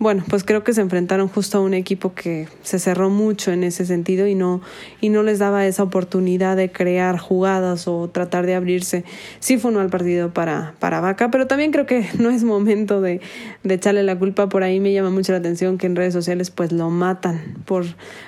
bueno, 0.00 0.22
pues 0.28 0.44
creo 0.44 0.62
que 0.62 0.72
se 0.72 0.80
enfrentaron 0.80 1.26
justo 1.26 1.58
a 1.58 1.60
un 1.60 1.74
equipo 1.74 2.14
que 2.14 2.46
se 2.62 2.78
cerró 2.78 3.10
mucho 3.10 3.50
en 3.50 3.64
ese 3.64 3.84
sentido 3.84 4.28
y 4.28 4.36
no, 4.36 4.60
y 5.00 5.08
no 5.08 5.24
les 5.24 5.40
daba 5.40 5.66
esa 5.66 5.82
oportunidad 5.82 6.56
de 6.56 6.70
crear 6.70 7.18
jugadas 7.18 7.88
o 7.88 8.08
tratar 8.08 8.46
de 8.46 8.54
abrirse. 8.54 9.04
Sí 9.40 9.58
fue 9.58 9.72
un 9.72 9.78
mal 9.78 9.90
partido 9.90 10.32
para, 10.32 10.74
para 10.78 11.00
Vaca, 11.00 11.32
pero 11.32 11.48
también 11.48 11.72
creo 11.72 11.86
que 11.86 12.06
no 12.18 12.30
es 12.30 12.44
momento 12.44 13.00
de, 13.00 13.20
de 13.64 13.74
echarle 13.74 14.04
la 14.04 14.16
culpa. 14.16 14.48
Por 14.48 14.62
ahí 14.62 14.78
me 14.78 14.92
llama 14.92 15.10
mucho 15.10 15.32
la 15.32 15.38
atención 15.38 15.78
que 15.78 15.86
en 15.86 15.96
redes 15.96 16.14
sociales 16.14 16.50
pues 16.52 16.70
lo 16.70 16.90
matan 16.90 17.56
por, 17.64 17.84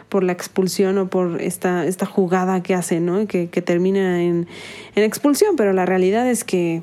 por 0.09 0.25
la 0.25 0.33
expulsión 0.33 0.99
o 0.99 1.09
por 1.09 1.41
esta, 1.41 1.87
esta 1.87 2.05
jugada 2.05 2.65
que 2.65 2.75
hace, 2.75 2.99
¿no? 2.99 3.29
Que, 3.29 3.49
que 3.49 3.63
termina 3.63 4.25
en, 4.25 4.49
en 4.97 5.05
expulsión, 5.05 5.55
pero 5.55 5.73
la 5.73 5.87
realidad 5.87 6.29
es 6.29 6.43
que 6.43 6.83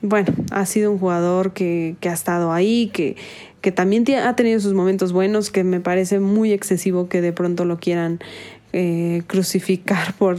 bueno, 0.00 0.32
ha 0.52 0.64
sido 0.64 0.92
un 0.92 0.98
jugador 0.98 1.52
que, 1.52 1.96
que 2.00 2.08
ha 2.08 2.12
estado 2.12 2.52
ahí, 2.52 2.88
que, 2.92 3.16
que 3.60 3.72
también 3.72 4.04
ha 4.16 4.36
tenido 4.36 4.60
sus 4.60 4.74
momentos 4.74 5.12
buenos, 5.12 5.50
que 5.50 5.64
me 5.64 5.80
parece 5.80 6.20
muy 6.20 6.52
excesivo 6.52 7.08
que 7.08 7.20
de 7.20 7.32
pronto 7.32 7.64
lo 7.64 7.78
quieran 7.78 8.20
eh, 8.72 9.22
crucificar 9.26 10.14
por, 10.14 10.38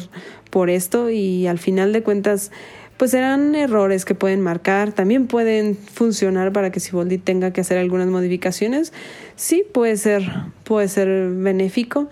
por 0.49 0.69
esto. 0.69 1.09
Y 1.09 1.47
al 1.47 1.59
final 1.59 1.93
de 1.93 2.03
cuentas 2.03 2.51
pues 2.99 3.11
serán 3.11 3.55
errores 3.55 4.03
que 4.03 4.13
pueden 4.13 4.41
marcar, 4.41 4.91
también 4.91 5.27
pueden 5.27 5.77
funcionar 5.77 6.51
para 6.51 6.69
que 6.69 6.81
Siboldi 6.81 7.17
tenga 7.17 7.53
que 7.53 7.61
hacer 7.61 7.77
algunas 7.77 8.07
modificaciones, 8.07 8.91
sí 9.37 9.63
puede 9.73 9.95
ser, 9.95 10.29
puede 10.65 10.89
ser 10.89 11.29
benéfico 11.29 12.09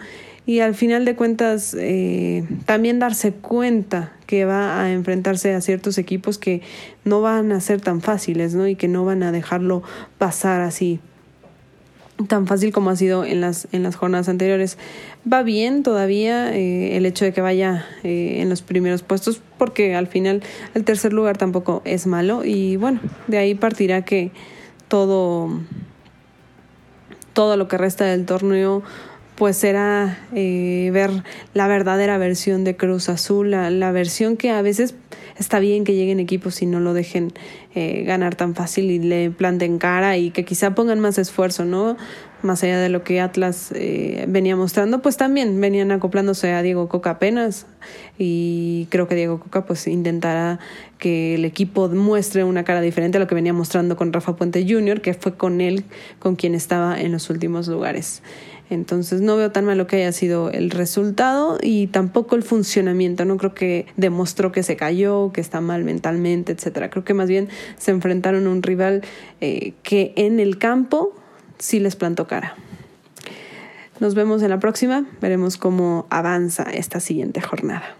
y 0.48 0.62
al 0.62 0.76
final 0.76 1.04
de 1.04 1.16
cuentas 1.16 1.76
eh, 1.78 2.46
también 2.66 3.00
darse 3.00 3.34
cuenta 3.34 4.14
que 4.26 4.46
va 4.46 4.82
a 4.82 4.94
enfrentarse 4.94 5.54
a 5.54 5.60
ciertos 5.60 5.98
equipos 5.98 6.38
que 6.38 6.62
no 7.04 7.22
van 7.22 7.52
a 7.52 7.60
ser 7.60 7.82
tan 7.82 8.02
fáciles, 8.02 8.56
¿no? 8.56 8.66
Y 8.66 8.76
que 8.76 8.88
no 8.88 9.04
van 9.04 9.24
a 9.24 9.34
dejarlo 9.34 9.84
pasar 10.18 10.62
así 10.62 11.02
tan 12.30 12.48
fácil 12.48 12.72
como 12.72 12.90
ha 12.90 12.96
sido 12.96 13.26
en 13.26 13.42
las, 13.42 13.68
en 13.74 13.84
las 13.84 13.98
jornadas 13.98 14.30
anteriores. 14.30 14.78
Va 15.32 15.44
bien 15.44 15.84
todavía 15.84 16.56
eh, 16.56 16.96
el 16.96 17.06
hecho 17.06 17.26
de 17.26 17.34
que 17.34 17.42
vaya 17.42 17.86
eh, 18.04 18.38
en 18.40 18.50
los 18.50 18.62
primeros 18.62 19.04
puestos, 19.04 19.42
porque 19.58 19.96
al 19.96 20.08
final 20.08 20.42
el 20.74 20.86
tercer 20.86 21.12
lugar 21.12 21.38
tampoco 21.38 21.82
es 21.84 22.08
malo 22.08 22.46
y 22.46 22.78
bueno, 22.78 23.02
de 23.28 23.38
ahí 23.38 23.54
partirá 23.54 24.04
que 24.04 24.32
todo, 24.88 25.60
todo 27.34 27.58
lo 27.58 27.68
que 27.68 27.78
resta 27.78 28.06
del 28.06 28.26
torneo 28.26 28.82
pues 29.38 29.56
será 29.56 30.18
eh, 30.34 30.90
ver 30.92 31.12
la 31.54 31.68
verdadera 31.68 32.18
versión 32.18 32.64
de 32.64 32.76
Cruz 32.76 33.08
Azul, 33.08 33.52
la, 33.52 33.70
la, 33.70 33.92
versión 33.92 34.36
que 34.36 34.50
a 34.50 34.64
veces 34.64 34.96
está 35.38 35.60
bien 35.60 35.84
que 35.84 35.94
lleguen 35.94 36.20
equipos 36.20 36.64
y 36.64 36.66
no 36.66 36.80
lo 36.80 36.96
dejen 36.96 37.32
eh, 37.76 38.04
ganar 38.04 38.34
tan 38.34 38.56
fácil 38.56 38.90
y 38.90 38.98
le 38.98 39.30
planten 39.30 39.78
cara 39.78 40.18
y 40.18 40.32
que 40.32 40.44
quizá 40.44 40.74
pongan 40.74 41.00
más 41.00 41.20
esfuerzo, 41.20 41.66
¿no? 41.66 41.98
Más 42.42 42.64
allá 42.64 42.80
de 42.80 42.90
lo 42.90 43.04
que 43.04 43.22
Atlas 43.22 43.72
eh, 43.76 44.26
venía 44.28 44.56
mostrando, 44.56 45.04
pues 45.04 45.18
también 45.18 45.62
venían 45.62 45.92
acoplándose 45.92 46.54
a 46.54 46.64
Diego 46.64 46.90
Coca 46.90 47.12
apenas 47.12 47.68
y 48.18 48.88
creo 48.90 49.08
que 49.08 49.14
Diego 49.14 49.40
Coca 49.40 49.66
pues 49.66 49.86
intentará 49.86 50.58
que 50.98 51.36
el 51.36 51.46
equipo 51.46 51.88
muestre 51.90 52.44
una 52.44 52.64
cara 52.64 52.82
diferente 52.82 53.18
a 53.18 53.20
lo 53.20 53.28
que 53.28 53.36
venía 53.36 53.54
mostrando 53.54 53.96
con 53.96 54.12
Rafa 54.12 54.36
Puente 54.36 54.66
Jr., 54.68 55.02
que 55.02 55.14
fue 55.14 55.36
con 55.36 55.62
él 55.62 55.84
con 56.18 56.36
quien 56.36 56.56
estaba 56.56 57.00
en 57.00 57.12
los 57.12 57.30
últimos 57.30 57.68
lugares. 57.68 58.24
Entonces 58.70 59.22
no 59.22 59.38
veo 59.38 59.52
tan 59.52 59.66
malo 59.66 59.88
que 59.88 59.98
haya 59.98 60.12
sido 60.12 60.52
el 60.52 60.72
resultado 60.72 61.58
y 61.62 61.88
tampoco 61.88 62.36
el 62.36 62.44
funcionamiento. 62.44 63.24
No 63.24 63.38
creo 63.38 63.54
que 63.54 63.86
demostró 63.96 64.52
que 64.52 64.64
se 64.64 64.76
cayó, 64.76 65.32
que 65.32 65.42
está 65.42 65.62
mal 65.62 65.84
mentalmente, 65.84 66.52
etcétera. 66.52 66.90
Creo 66.90 67.06
que 67.06 67.14
más 67.14 67.30
bien 67.30 67.48
se 67.78 67.92
enfrentaron 67.92 68.46
a 68.46 68.50
un 68.50 68.62
rival 68.64 69.04
eh, 69.40 69.74
que 69.84 70.14
en 70.18 70.40
el 70.40 70.58
campo 70.58 71.14
sí 71.58 71.80
les 71.80 71.96
plantó 71.96 72.28
cara. 72.28 72.56
Nos 74.00 74.16
vemos 74.16 74.44
en 74.44 74.50
la 74.50 74.60
próxima. 74.60 75.06
Veremos 75.22 75.58
cómo 75.58 76.06
avanza 76.10 76.64
esta 76.64 77.00
siguiente 77.00 77.42
jornada. 77.42 77.96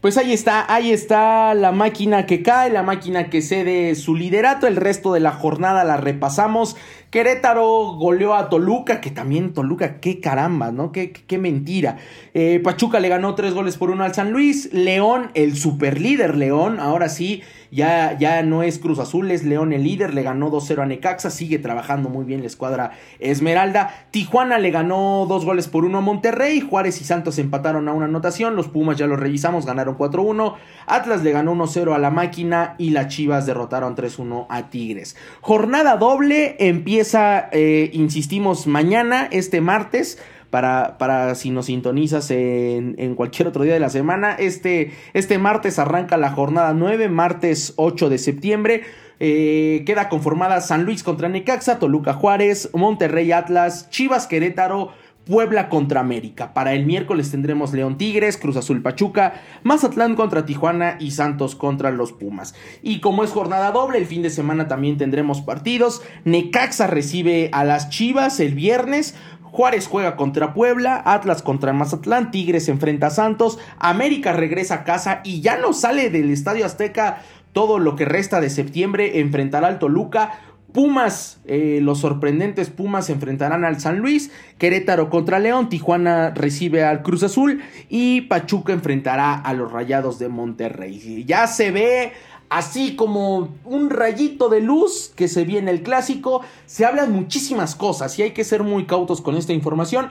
Pues 0.00 0.16
ahí 0.16 0.32
está, 0.32 0.72
ahí 0.72 0.92
está 0.92 1.54
la 1.54 1.72
máquina 1.72 2.24
que 2.24 2.40
cae, 2.40 2.70
la 2.70 2.84
máquina 2.84 3.30
que 3.30 3.42
cede 3.42 3.96
su 3.96 4.14
liderato. 4.14 4.68
El 4.68 4.76
resto 4.76 5.12
de 5.12 5.18
la 5.18 5.32
jornada 5.32 5.82
la 5.82 5.96
repasamos. 5.96 6.76
Querétaro 7.10 7.96
goleó 7.96 8.34
a 8.34 8.48
Toluca, 8.48 9.00
que 9.00 9.10
también 9.10 9.52
Toluca, 9.52 9.98
qué 9.98 10.20
caramba, 10.20 10.70
¿no? 10.70 10.92
Qué, 10.92 11.10
qué 11.10 11.38
mentira. 11.38 11.96
Eh, 12.32 12.60
Pachuca 12.62 13.00
le 13.00 13.08
ganó 13.08 13.34
tres 13.34 13.54
goles 13.54 13.76
por 13.76 13.90
uno 13.90 14.04
al 14.04 14.14
San 14.14 14.30
Luis. 14.30 14.72
León, 14.72 15.32
el 15.34 15.56
superlíder 15.56 16.36
León, 16.36 16.78
ahora 16.78 17.08
sí, 17.08 17.42
ya, 17.70 18.16
ya 18.18 18.42
no 18.42 18.62
es 18.62 18.78
Cruz 18.78 18.98
Azul, 18.98 19.30
es 19.30 19.44
León 19.44 19.72
el 19.72 19.84
líder, 19.84 20.14
le 20.14 20.22
ganó 20.22 20.50
2-0 20.50 20.82
a 20.82 20.86
Necaxa, 20.86 21.30
sigue 21.30 21.58
trabajando 21.58 22.08
muy 22.08 22.24
bien 22.24 22.40
la 22.40 22.46
escuadra 22.46 22.92
Esmeralda. 23.18 24.06
Tijuana 24.10 24.58
le 24.58 24.70
ganó 24.70 25.26
dos 25.28 25.44
goles 25.44 25.68
por 25.68 25.84
uno 25.84 25.98
a 25.98 26.00
Monterrey, 26.00 26.60
Juárez 26.60 27.00
y 27.00 27.04
Santos 27.04 27.38
empataron 27.38 27.88
a 27.88 27.92
una 27.92 28.06
anotación, 28.06 28.56
los 28.56 28.68
Pumas 28.68 28.96
ya 28.96 29.06
lo 29.06 29.16
revisamos, 29.16 29.66
ganaron 29.66 29.96
4-1, 29.96 30.54
Atlas 30.86 31.22
le 31.22 31.32
ganó 31.32 31.54
1-0 31.54 31.94
a 31.94 31.98
la 31.98 32.10
máquina 32.10 32.74
y 32.78 32.90
las 32.90 33.08
Chivas 33.08 33.46
derrotaron 33.46 33.96
3-1 33.96 34.46
a 34.48 34.70
Tigres. 34.70 35.16
Jornada 35.40 35.96
doble 35.96 36.56
empieza, 36.58 37.48
eh, 37.52 37.90
insistimos, 37.92 38.66
mañana, 38.66 39.28
este 39.30 39.60
martes. 39.60 40.18
Para, 40.50 40.96
para, 40.96 41.34
si 41.34 41.50
nos 41.50 41.66
sintonizas 41.66 42.30
en, 42.30 42.94
en, 42.96 43.14
cualquier 43.14 43.48
otro 43.48 43.64
día 43.64 43.74
de 43.74 43.80
la 43.80 43.90
semana. 43.90 44.32
Este, 44.32 44.92
este 45.12 45.36
martes 45.36 45.78
arranca 45.78 46.16
la 46.16 46.30
jornada 46.30 46.72
9, 46.72 47.10
martes 47.10 47.74
8 47.76 48.08
de 48.08 48.16
septiembre. 48.16 48.82
Eh, 49.20 49.82
queda 49.84 50.08
conformada 50.08 50.60
San 50.60 50.84
Luis 50.84 51.02
contra 51.02 51.28
Necaxa, 51.28 51.78
Toluca 51.78 52.14
Juárez, 52.14 52.70
Monterrey 52.72 53.32
Atlas, 53.32 53.90
Chivas 53.90 54.26
Querétaro, 54.26 54.92
Puebla 55.28 55.68
contra 55.68 56.00
América. 56.00 56.54
Para 56.54 56.72
el 56.72 56.86
miércoles 56.86 57.30
tendremos 57.30 57.74
León 57.74 57.98
Tigres, 57.98 58.38
Cruz 58.38 58.56
Azul 58.56 58.80
Pachuca, 58.80 59.42
Mazatlán 59.62 60.14
contra 60.14 60.46
Tijuana 60.46 60.96
y 61.00 61.10
Santos 61.10 61.54
contra 61.54 61.90
los 61.90 62.12
Pumas. 62.12 62.54
Y 62.82 63.00
como 63.00 63.24
es 63.24 63.30
jornada 63.30 63.70
doble, 63.72 63.98
el 63.98 64.06
fin 64.06 64.22
de 64.22 64.30
semana 64.30 64.68
también 64.68 64.96
tendremos 64.96 65.42
partidos. 65.42 66.00
Necaxa 66.24 66.86
recibe 66.86 67.50
a 67.52 67.64
las 67.64 67.90
Chivas 67.90 68.40
el 68.40 68.54
viernes. 68.54 69.16
Juárez 69.50 69.86
juega 69.86 70.16
contra 70.16 70.54
Puebla, 70.54 71.02
Atlas 71.04 71.42
contra 71.42 71.72
Mazatlán, 71.72 72.30
Tigres 72.30 72.68
enfrenta 72.68 73.08
a 73.08 73.10
Santos, 73.10 73.58
América 73.78 74.32
regresa 74.32 74.74
a 74.74 74.84
casa 74.84 75.20
y 75.24 75.40
ya 75.40 75.56
no 75.56 75.72
sale 75.72 76.10
del 76.10 76.30
Estadio 76.30 76.66
Azteca 76.66 77.22
todo 77.52 77.78
lo 77.78 77.96
que 77.96 78.04
resta 78.04 78.40
de 78.40 78.50
septiembre, 78.50 79.20
enfrentará 79.20 79.68
al 79.68 79.78
Toluca, 79.78 80.40
Pumas, 80.72 81.40
eh, 81.46 81.80
los 81.82 82.00
sorprendentes 82.00 82.68
Pumas 82.68 83.08
enfrentarán 83.08 83.64
al 83.64 83.80
San 83.80 84.00
Luis, 84.00 84.30
Querétaro 84.58 85.08
contra 85.08 85.38
León, 85.38 85.70
Tijuana 85.70 86.30
recibe 86.30 86.84
al 86.84 87.02
Cruz 87.02 87.22
Azul 87.22 87.62
y 87.88 88.22
Pachuca 88.22 88.74
enfrentará 88.74 89.34
a 89.34 89.54
los 89.54 89.72
Rayados 89.72 90.18
de 90.18 90.28
Monterrey. 90.28 91.24
Ya 91.26 91.46
se 91.46 91.70
ve 91.70 92.12
así 92.50 92.96
como 92.96 93.48
un 93.64 93.90
rayito 93.90 94.48
de 94.48 94.60
luz 94.60 95.12
que 95.14 95.28
se 95.28 95.44
viene 95.44 95.70
el 95.70 95.82
clásico, 95.82 96.42
se 96.66 96.84
hablan 96.84 97.12
muchísimas 97.12 97.74
cosas 97.74 98.18
y 98.18 98.22
hay 98.22 98.30
que 98.32 98.44
ser 98.44 98.62
muy 98.62 98.86
cautos 98.86 99.20
con 99.20 99.36
esta 99.36 99.52
información. 99.52 100.08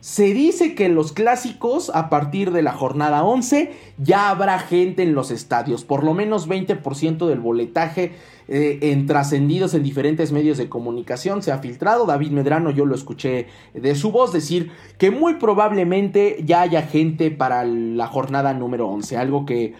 Se 0.00 0.32
dice 0.32 0.74
que 0.74 0.86
en 0.86 0.94
los 0.94 1.12
clásicos, 1.12 1.90
a 1.94 2.08
partir 2.08 2.52
de 2.52 2.62
la 2.62 2.72
jornada 2.72 3.22
11, 3.22 3.70
ya 3.98 4.30
habrá 4.30 4.58
gente 4.58 5.02
en 5.02 5.14
los 5.14 5.30
estadios. 5.30 5.84
Por 5.84 6.04
lo 6.04 6.14
menos 6.14 6.48
20% 6.48 7.26
del 7.26 7.40
boletaje 7.40 8.12
eh, 8.48 8.78
en 8.80 9.04
trascendidos 9.04 9.74
en 9.74 9.82
diferentes 9.82 10.32
medios 10.32 10.56
de 10.56 10.70
comunicación 10.70 11.42
se 11.42 11.52
ha 11.52 11.58
filtrado. 11.58 12.06
David 12.06 12.30
Medrano, 12.30 12.70
yo 12.70 12.86
lo 12.86 12.94
escuché 12.94 13.48
de 13.74 13.94
su 13.94 14.10
voz 14.10 14.32
decir 14.32 14.72
que 14.96 15.10
muy 15.10 15.34
probablemente 15.34 16.42
ya 16.46 16.62
haya 16.62 16.80
gente 16.80 17.30
para 17.30 17.64
la 17.64 18.06
jornada 18.06 18.54
número 18.54 18.88
11. 18.88 19.18
Algo 19.18 19.44
que 19.44 19.74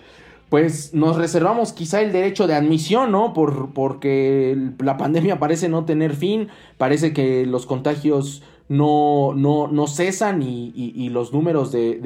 pues 0.51 0.93
nos 0.93 1.17
reservamos 1.17 1.73
quizá 1.73 2.03
el 2.03 2.13
derecho 2.13 2.47
de 2.47 2.55
admisión, 2.55 3.13
¿no? 3.13 3.33
Por, 3.33 3.73
porque 3.73 4.73
la 4.81 4.99
pandemia 4.99 5.39
parece 5.39 5.69
no 5.69 5.85
tener 5.85 6.15
fin, 6.15 6.49
parece 6.77 7.13
que 7.13 7.47
los 7.47 7.67
contagios 7.67 8.43
no, 8.69 9.33
no, 9.35 9.69
no 9.69 9.87
cesan 9.87 10.43
y, 10.43 11.09
los 11.11 11.33
números 11.33 11.73
de, 11.73 11.99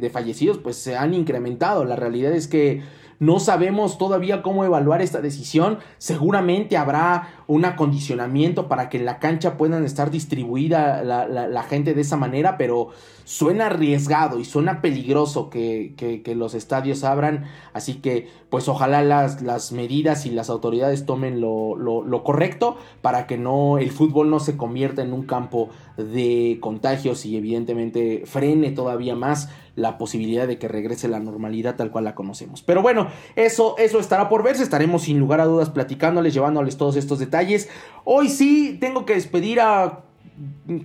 de, 0.00 0.10
fallecidos 0.10 0.58
pues 0.58 0.76
se 0.76 0.96
han 0.96 1.14
incrementado. 1.14 1.84
La 1.84 1.96
realidad 1.96 2.32
es 2.32 2.46
que 2.46 2.82
no 3.20 3.38
sabemos 3.38 3.98
todavía 3.98 4.40
cómo 4.40 4.64
evaluar 4.64 5.02
esta 5.02 5.20
decisión. 5.20 5.78
Seguramente 5.98 6.76
habrá 6.76 7.39
un 7.50 7.64
acondicionamiento 7.64 8.68
para 8.68 8.88
que 8.88 8.98
en 8.98 9.04
la 9.04 9.18
cancha 9.18 9.56
puedan 9.56 9.84
estar 9.84 10.12
distribuida 10.12 11.02
la, 11.02 11.62
gente 11.64 11.94
de 11.94 12.00
esa 12.02 12.16
manera, 12.16 12.56
pero 12.56 12.90
suena 13.24 13.66
arriesgado 13.66 14.38
y 14.38 14.44
suena 14.44 14.80
peligroso 14.80 15.50
que, 15.50 16.22
los 16.36 16.54
estadios 16.54 17.02
abran. 17.02 17.46
Así 17.72 17.94
que, 17.94 18.28
pues 18.50 18.68
ojalá 18.68 19.02
las, 19.02 19.42
las 19.42 19.72
medidas 19.72 20.26
y 20.26 20.30
las 20.30 20.48
autoridades 20.48 21.06
tomen 21.06 21.40
lo, 21.40 21.74
lo, 21.74 22.22
correcto 22.22 22.76
para 23.02 23.26
que 23.26 23.36
no 23.36 23.78
el 23.78 23.90
fútbol 23.90 24.30
no 24.30 24.38
se 24.38 24.56
convierta 24.56 25.02
en 25.02 25.12
un 25.12 25.24
campo 25.24 25.70
de 25.96 26.58
contagios 26.60 27.26
y 27.26 27.36
evidentemente 27.36 28.22
frene 28.26 28.70
todavía 28.70 29.16
más 29.16 29.48
la 29.76 29.98
posibilidad 29.98 30.46
de 30.46 30.58
que 30.58 30.68
regrese 30.68 31.08
la 31.08 31.20
normalidad 31.20 31.76
tal 31.76 31.90
cual 31.90 32.04
la 32.04 32.14
conocemos. 32.14 32.62
Pero 32.62 32.82
bueno, 32.82 33.08
eso, 33.36 33.76
eso 33.78 33.98
estará 33.98 34.28
por 34.28 34.42
verse. 34.42 34.62
Estaremos 34.62 35.02
sin 35.02 35.18
lugar 35.18 35.40
a 35.40 35.46
dudas 35.46 35.70
platicándoles, 35.70 36.34
llevándoles 36.34 36.76
todos 36.76 36.96
estos 36.96 37.18
Hoy 38.04 38.28
sí 38.28 38.76
tengo 38.80 39.04
que 39.04 39.14
despedir 39.14 39.60
a 39.60 40.00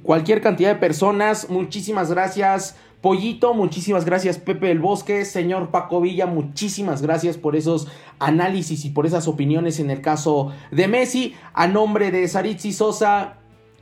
cualquier 0.03 0.41
cantidad 0.41 0.69
de 0.69 0.79
personas. 0.79 1.49
Muchísimas 1.49 2.11
gracias. 2.11 2.75
Pollito, 3.01 3.53
muchísimas 3.53 4.03
gracias 4.03 4.39
Pepe 4.39 4.65
del 4.65 4.79
Bosque, 4.79 5.25
señor 5.25 5.69
Paco 5.69 6.01
Villa, 6.01 6.25
muchísimas 6.25 7.03
gracias 7.03 7.37
por 7.37 7.55
esos 7.55 7.87
análisis 8.17 8.83
y 8.83 8.89
por 8.89 9.05
esas 9.05 9.27
opiniones 9.27 9.79
en 9.79 9.91
el 9.91 10.01
caso 10.01 10.51
de 10.71 10.87
Messi. 10.87 11.35
A 11.53 11.67
nombre 11.67 12.09
de 12.09 12.27
Saritzi 12.27 12.73
Sosa, 12.73 13.35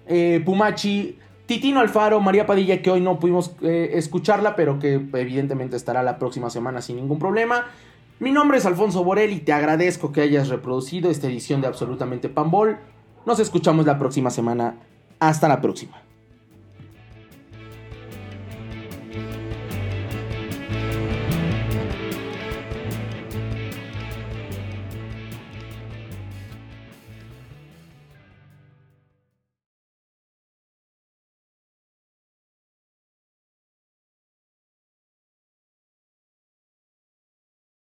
eh, 0.08 0.42
Pumachi, 0.44 1.20
Titino 1.46 1.80
Alfaro, 1.80 2.20
María 2.20 2.46
Padilla, 2.46 2.82
que 2.82 2.92
hoy 2.92 3.00
no 3.00 3.18
pudimos 3.18 3.56
eh, 3.62 3.92
escucharla, 3.94 4.58
pero 4.58 4.78
que 4.78 4.96
evidentemente 4.96 5.78
estará 5.78 6.04
la 6.04 6.20
próxima 6.20 6.50
semana 6.50 6.82
sin 6.82 6.98
ningún 6.98 7.20
problema. 7.20 7.68
Mi 8.24 8.32
nombre 8.32 8.58
es 8.58 8.66
Alfonso 8.66 9.04
Borel 9.04 9.34
y 9.34 9.42
te 9.42 9.52
agradezco 9.52 10.14
que 10.14 10.22
hayas 10.22 10.48
reproducido 10.48 11.12
esta 11.12 11.28
edición 11.28 11.60
de 11.60 11.68
Absolutamente 11.68 12.30
Pambol. 12.30 12.80
Nos 13.26 13.42
escuchamos 13.42 13.86
la 13.86 14.00
próxima 14.00 14.30
semana. 14.30 14.78
Hasta 15.20 15.50
la 15.50 15.60
próxima. 15.60 16.03